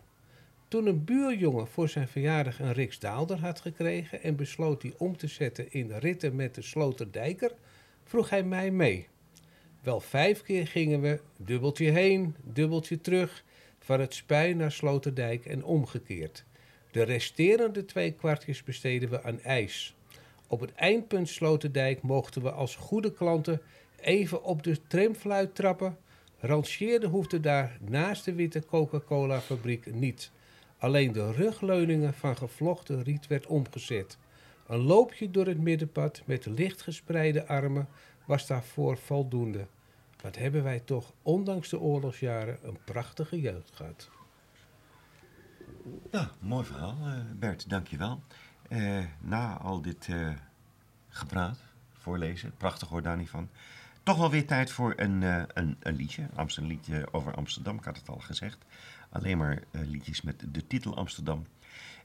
[0.68, 5.26] Toen een buurjongen voor zijn verjaardag een riksdaalder had gekregen en besloot die om te
[5.26, 7.52] zetten in ritten met de Sloterdijker,
[8.04, 9.08] vroeg hij mij mee.
[9.82, 13.44] Wel vijf keer gingen we dubbeltje heen, dubbeltje terug,
[13.78, 16.44] van het Spui naar Sloterdijk en omgekeerd.
[16.90, 19.94] De resterende twee kwartjes besteden we aan ijs.
[20.46, 23.60] Op het eindpunt Sloterdijk mochten we als goede klanten
[24.00, 25.96] even op de tramfluit trappen.
[26.40, 30.30] Rangeerden hoefde daar naast de witte Coca-Cola fabriek niet.
[30.78, 34.18] Alleen de rugleuningen van gevlochten riet werd omgezet.
[34.66, 37.88] Een loopje door het middenpad met licht gespreide armen
[38.24, 39.66] was daarvoor voldoende.
[40.22, 44.10] Wat hebben wij toch, ondanks de oorlogsjaren, een prachtige jeugd gehad.
[46.10, 48.22] Ja, mooi verhaal, uh, Bert, dankjewel.
[48.68, 50.30] Uh, na al dit uh,
[51.08, 51.58] gepraat,
[51.92, 53.48] voorlezen, prachtig hoor daar niet van.
[54.02, 55.22] Toch wel weer tijd voor een,
[55.58, 56.28] een, een liedje.
[56.36, 58.58] Een liedje over Amsterdam, ik had het al gezegd.
[59.10, 61.46] Alleen maar liedjes met de titel Amsterdam.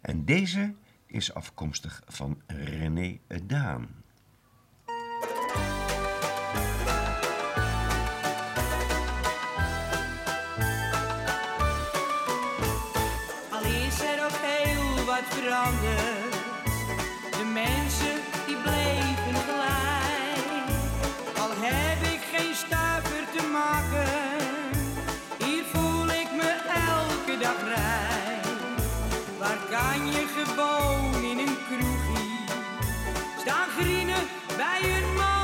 [0.01, 0.73] En deze
[1.05, 4.03] is afkomstig van René Daan.
[29.39, 32.23] Waar kan je gewoon in een kroegje
[33.39, 34.27] staan grienen
[34.57, 35.34] bij een mooie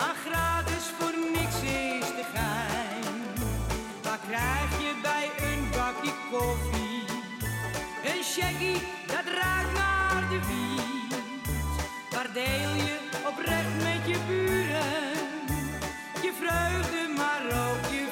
[0.00, 3.14] maar gratis voor niks is te gein.
[4.02, 7.04] Wat krijg je bij een bakje koffie?
[8.10, 8.76] Een shaggy,
[9.06, 11.14] dat raakt naar de wiet.
[12.10, 12.98] Waar deel je
[13.30, 15.02] oprecht met je buren,
[16.24, 18.06] je vreugde maar ook je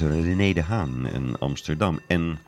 [0.00, 2.00] was René de Haan in Amsterdam.
[2.06, 2.38] En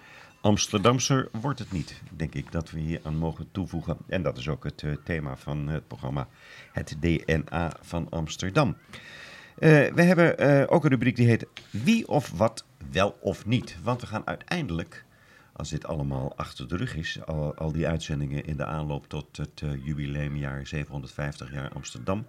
[0.40, 3.96] Amsterdamser wordt het niet, denk ik, dat we hier aan mogen toevoegen.
[4.06, 6.28] En dat is ook het uh, thema van het programma,
[6.72, 8.68] het DNA van Amsterdam.
[8.68, 13.76] Uh, we hebben uh, ook een rubriek die heet Wie of wat wel of niet.
[13.82, 15.04] Want we gaan uiteindelijk,
[15.52, 17.26] als dit allemaal achter de rug is,
[17.56, 22.26] al die uitzendingen in de aanloop tot het jubileumjaar 750 jaar Amsterdam,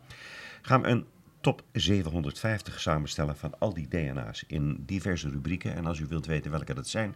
[0.62, 1.06] gaan we een
[1.48, 5.76] top 750 samenstellen van al die DNA's in diverse rubrieken.
[5.76, 7.16] En als u wilt weten welke dat zijn,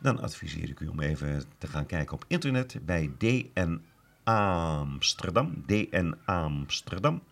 [0.00, 3.80] dan adviseer ik u om even te gaan kijken op internet bij DN
[4.24, 5.64] Amsterdam.
[5.66, 7.22] DN Amsterdam.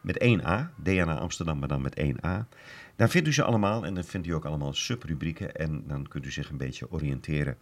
[0.00, 0.82] Met 1A.
[0.82, 2.48] DNA Amsterdam, maar dan met 1A.
[2.96, 5.54] Daar vindt u ze allemaal en dan vindt u ook allemaal subrubrieken.
[5.54, 7.56] En dan kunt u zich een beetje oriënteren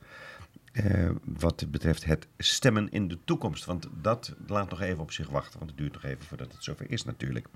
[0.75, 3.64] eh, wat betreft het stemmen in de toekomst.
[3.64, 6.64] Want dat laat nog even op zich wachten, want het duurt nog even voordat het
[6.64, 7.47] zover is natuurlijk.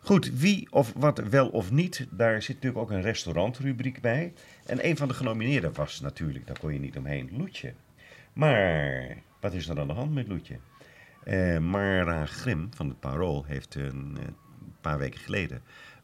[0.00, 4.32] Goed, wie of wat wel of niet, daar zit natuurlijk ook een restaurantrubriek bij.
[4.66, 7.72] En een van de genomineerden was natuurlijk, daar kon je niet omheen, Loetje.
[8.32, 10.58] Maar wat is er aan de hand met Loetje?
[11.24, 14.26] Eh, Mara Grim van het Parool heeft een eh,
[14.80, 15.62] paar weken geleden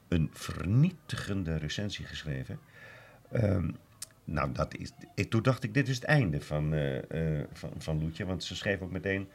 [0.08, 2.58] een vernietigende recensie geschreven.
[3.30, 3.70] Ehm,
[4.26, 7.70] nou, dat is, ik, toen dacht ik, dit is het einde van, eh, eh, van,
[7.78, 8.24] van Loetje.
[8.24, 9.28] Want ze schreef ook meteen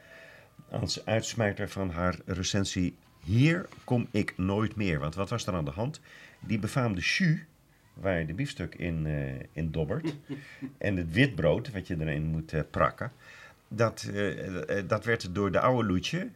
[0.70, 2.96] als uitsmijter van haar recensie...
[3.24, 4.98] Hier kom ik nooit meer.
[4.98, 6.00] Want wat was er aan de hand?
[6.40, 7.38] Die befaamde jus,
[7.94, 10.14] waar je de biefstuk in, eh, in dobbert...
[10.78, 13.12] en het witbrood, wat je erin moet prakken...
[13.68, 14.10] Dat,
[14.86, 16.28] dat werd door de oude Loetje,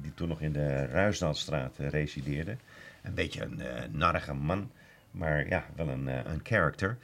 [0.00, 2.56] die toen nog in de Ruisdaalstraat eh, resideerde...
[3.02, 4.70] Een beetje een narrige man,
[5.10, 6.98] maar ja, wel een, een character...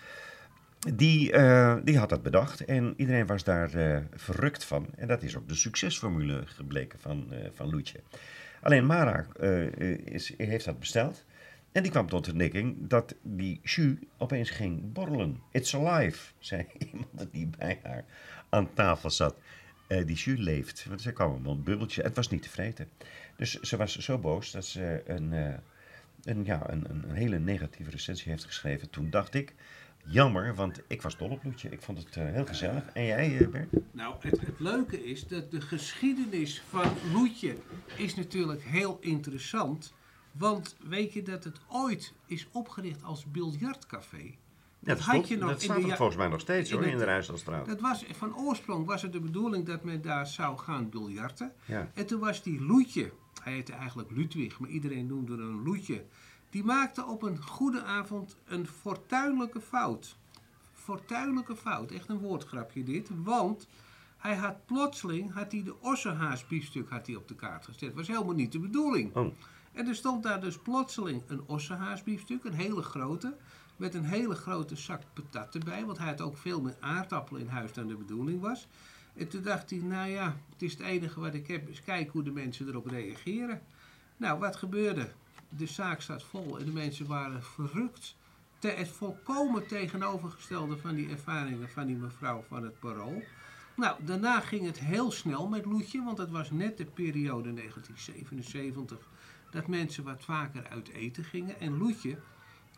[0.90, 4.86] Die, eh, die had dat bedacht en iedereen was daar eh, verrukt van.
[4.96, 8.00] En dat is ook de succesformule gebleken van, eh, van Loetje.
[8.62, 9.26] Alleen Mara
[10.04, 11.24] is, heeft dat besteld.
[11.72, 15.40] En die kwam tot de ontdekking dat die jus opeens ging borrelen.
[15.50, 18.04] It's alive, zei iemand die bij haar
[18.48, 19.36] aan tafel zat.
[19.86, 20.84] Die jus leeft.
[20.88, 22.02] Want ze kwam een bubbeltje.
[22.02, 22.88] Het was niet te vreten.
[23.36, 25.32] Dus ze was zo boos dat ze een,
[26.24, 28.90] een, ja, een, een hele negatieve recensie heeft geschreven.
[28.90, 29.54] Toen dacht ik,
[30.04, 31.68] jammer, want ik was dol op Loetje.
[31.68, 32.84] Ik vond het eh, heel gezellig.
[32.92, 33.68] En jij, eh, Bert?
[33.92, 37.56] Nou, het, het leuke is dat de geschiedenis van Loetje
[37.96, 39.92] is natuurlijk heel interessant.
[40.32, 44.16] Want weet je dat het ooit is opgericht als biljartcafé?
[44.78, 46.84] Ja, dat, had je nog dat in staat de volgens mij nog steeds in hoor,
[46.84, 47.66] het- in de Ruisdalstraat.
[47.66, 51.52] Dat was, van oorsprong was het de bedoeling dat men daar zou gaan biljarten.
[51.64, 51.90] Ja.
[51.94, 56.04] En toen was die Loetje, hij heette eigenlijk Ludwig, maar iedereen noemde hem Loetje.
[56.52, 60.16] Die maakte op een goede avond een fortuinlijke fout.
[60.72, 63.10] Fortuinlijke fout, echt een woordgrapje dit.
[63.14, 63.68] Want
[64.16, 67.80] hij had plotseling had hij de ossehaasbiefstuk had hij op de kaart gezet.
[67.80, 69.16] Dat was helemaal niet de bedoeling.
[69.16, 69.34] Oh.
[69.72, 73.36] En er stond daar dus plotseling een ossehaasbiefstuk, een hele grote,
[73.76, 75.84] met een hele grote zak patat erbij.
[75.84, 78.68] Want hij had ook veel meer aardappelen in huis dan de bedoeling was.
[79.14, 82.12] En toen dacht hij, nou ja, het is het enige wat ik heb, is kijken
[82.12, 83.62] hoe de mensen erop reageren.
[84.16, 85.12] Nou, wat gebeurde?
[85.56, 88.16] De zaak staat vol en de mensen waren verrukt.
[88.58, 93.22] Te, het volkomen tegenovergestelde van die ervaringen van die mevrouw van het parool.
[93.76, 98.98] Nou, daarna ging het heel snel met Loetje, want dat was net de periode 1977
[99.50, 101.60] dat mensen wat vaker uit eten gingen.
[101.60, 102.18] En Loetje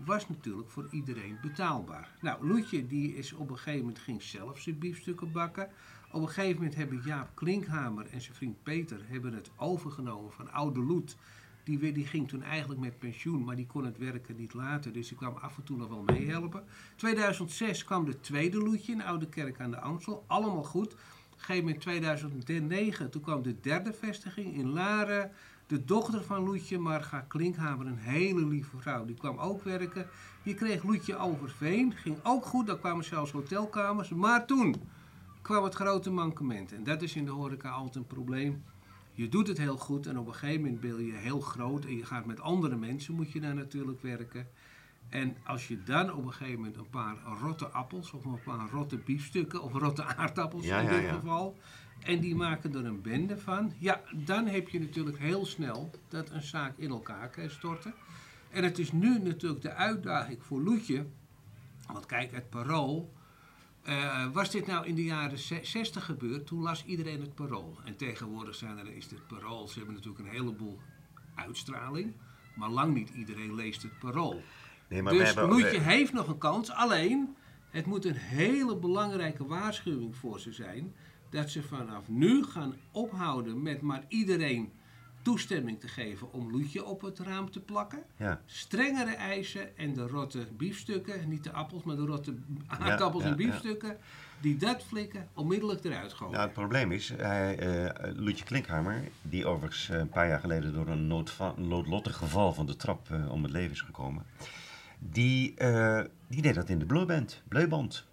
[0.05, 2.17] was natuurlijk voor iedereen betaalbaar.
[2.21, 5.71] Nou, Loetje die is op een gegeven moment ging zelf zijn biefstukken bakken.
[6.11, 10.53] Op een gegeven moment hebben Jaap Klinkhamer en zijn vriend Peter hebben het overgenomen van
[10.53, 11.17] oude Loet.
[11.65, 14.93] Die, die ging toen eigenlijk met pensioen, maar die kon het werken niet laten.
[14.93, 16.65] Dus die kwam af en toe nog wel meehelpen.
[16.97, 20.25] 2006 kwam de tweede Loetje in Oude Kerk aan de Amstel.
[20.27, 20.93] Allemaal goed.
[20.93, 21.01] Op
[21.33, 25.31] een gegeven moment 2009, toen kwam de derde vestiging in Laren.
[25.67, 30.07] De dochter van Loetje, Marga Klinkhamer, een hele lieve vrouw, die kwam ook werken.
[30.43, 34.09] Die kreeg Loetje Overveen, ging ook goed, daar kwamen zelfs hotelkamers.
[34.09, 34.75] Maar toen
[35.43, 36.73] kwam het grote mankement.
[36.73, 38.63] En dat is in de horeca altijd een probleem.
[39.17, 41.97] Je doet het heel goed en op een gegeven moment ben je heel groot en
[41.97, 44.49] je gaat met andere mensen, moet je daar natuurlijk werken.
[45.09, 48.71] En als je dan op een gegeven moment een paar rotte appels of een paar
[48.71, 51.13] rotte biefstukken of rotte aardappels Ja, in ja, dit ja.
[51.13, 51.57] geval,
[52.05, 56.31] en die maken er een bende van, ja, dan heb je natuurlijk heel snel dat
[56.31, 57.95] een zaak in elkaar kan storten.
[58.51, 61.07] En het is nu natuurlijk de uitdaging voor Loetje,
[61.87, 63.13] want kijk, het parool,
[63.85, 67.77] eh, was dit nou in de jaren ze- 60 gebeurd, toen las iedereen het parool.
[67.85, 70.79] En tegenwoordig zijn er, is het parool, ze hebben natuurlijk een heleboel
[71.35, 72.13] uitstraling,
[72.57, 74.43] maar lang niet iedereen leest het parool.
[74.89, 75.49] Nee, maar dus hebben...
[75.49, 77.37] Loetje heeft nog een kans, alleen
[77.71, 80.95] het moet een hele belangrijke waarschuwing voor ze zijn,
[81.31, 84.73] dat ze vanaf nu gaan ophouden met maar iedereen
[85.25, 88.41] toestemming te geven om Loetje op het raam te plakken ja.
[88.47, 92.35] strengere eisen en de rotte biefstukken, niet de appels, maar de rotte
[92.67, 93.97] aardappels ja, en biefstukken,
[94.41, 96.33] die dat flikken, onmiddellijk eruit gooien.
[96.33, 100.73] Nou, het probleem is, hij, eh Loetje Klinkhamer, die overigens eh, een paar jaar geleden
[100.73, 101.07] door een
[101.57, 104.25] noodlottig geval van de trap eh, om het leven is gekomen,
[104.99, 105.55] die,
[106.29, 107.43] die deed dat in de bleuband.
[107.49, 108.07] bleuband.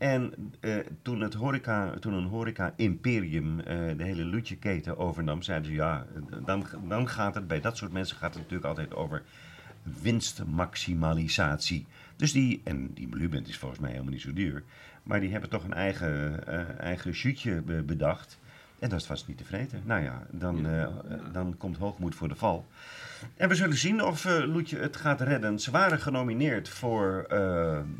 [0.00, 5.74] En eh, toen, het horeca, toen een horeca-imperium eh, de hele Loetje-keten overnam, zeiden ze
[5.74, 6.06] ja,
[6.44, 9.22] dan, dan gaat het bij dat soort mensen gaat het natuurlijk altijd over
[10.02, 11.86] winstmaximalisatie.
[12.16, 14.62] Dus die, en die Blubent is volgens mij helemaal niet zo duur,
[15.02, 18.38] maar die hebben toch een eigen, eh eigen shootje bedacht.
[18.78, 19.82] En dat vast niet te vreten.
[19.84, 20.66] Nou ja, dan,
[21.32, 22.66] dan komt hoogmoed voor de val.
[23.36, 25.58] En we zullen zien of Loetje het gaat redden.
[25.58, 27.24] Ze waren genomineerd voor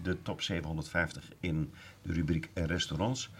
[0.03, 1.73] de top 750 in
[2.03, 3.31] de rubriek restaurants.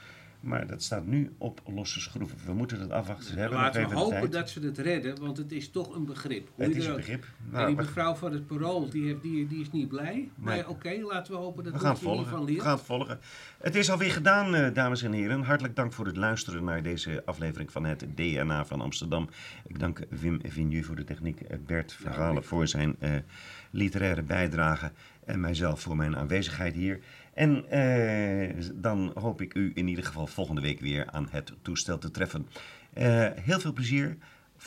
[0.41, 2.39] Maar dat staat nu op losse schroeven.
[2.47, 3.25] We moeten het afwachten.
[3.25, 4.33] Ze hebben Laten we hopen tijd.
[4.33, 6.49] dat ze het redden, want het is toch een begrip.
[6.55, 7.23] Hoe Het is een begrip.
[7.23, 10.29] En Nou, die we, mevrouw van het parool, die, heeft, die, die is niet blij.
[10.35, 12.47] Maar oké, laten we hopen dat we gaan het Loetje hiervan volgen.
[12.47, 12.65] We leert.
[12.65, 13.21] gaan het volgen.
[13.61, 15.43] Het is alweer gedaan, eh, dames en heren.
[15.43, 19.29] Hartelijk dank voor het luisteren naar deze aflevering van het DNA van Amsterdam.
[19.67, 23.11] Ik dank Wim Vignu voor de techniek, eh, Bert Verhalen voor zijn eh,
[23.71, 24.93] literaire bijdrage
[25.25, 27.01] en mijzelf voor mijn aanwezigheid hier.
[27.41, 31.99] En eh, dan hoop ik u in ieder geval volgende week weer aan het toestel
[31.99, 32.47] te treffen.
[32.93, 34.16] Eh, heel veel plezier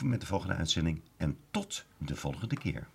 [0.04, 2.88] met de volgende uitzending en tot de volgende keer.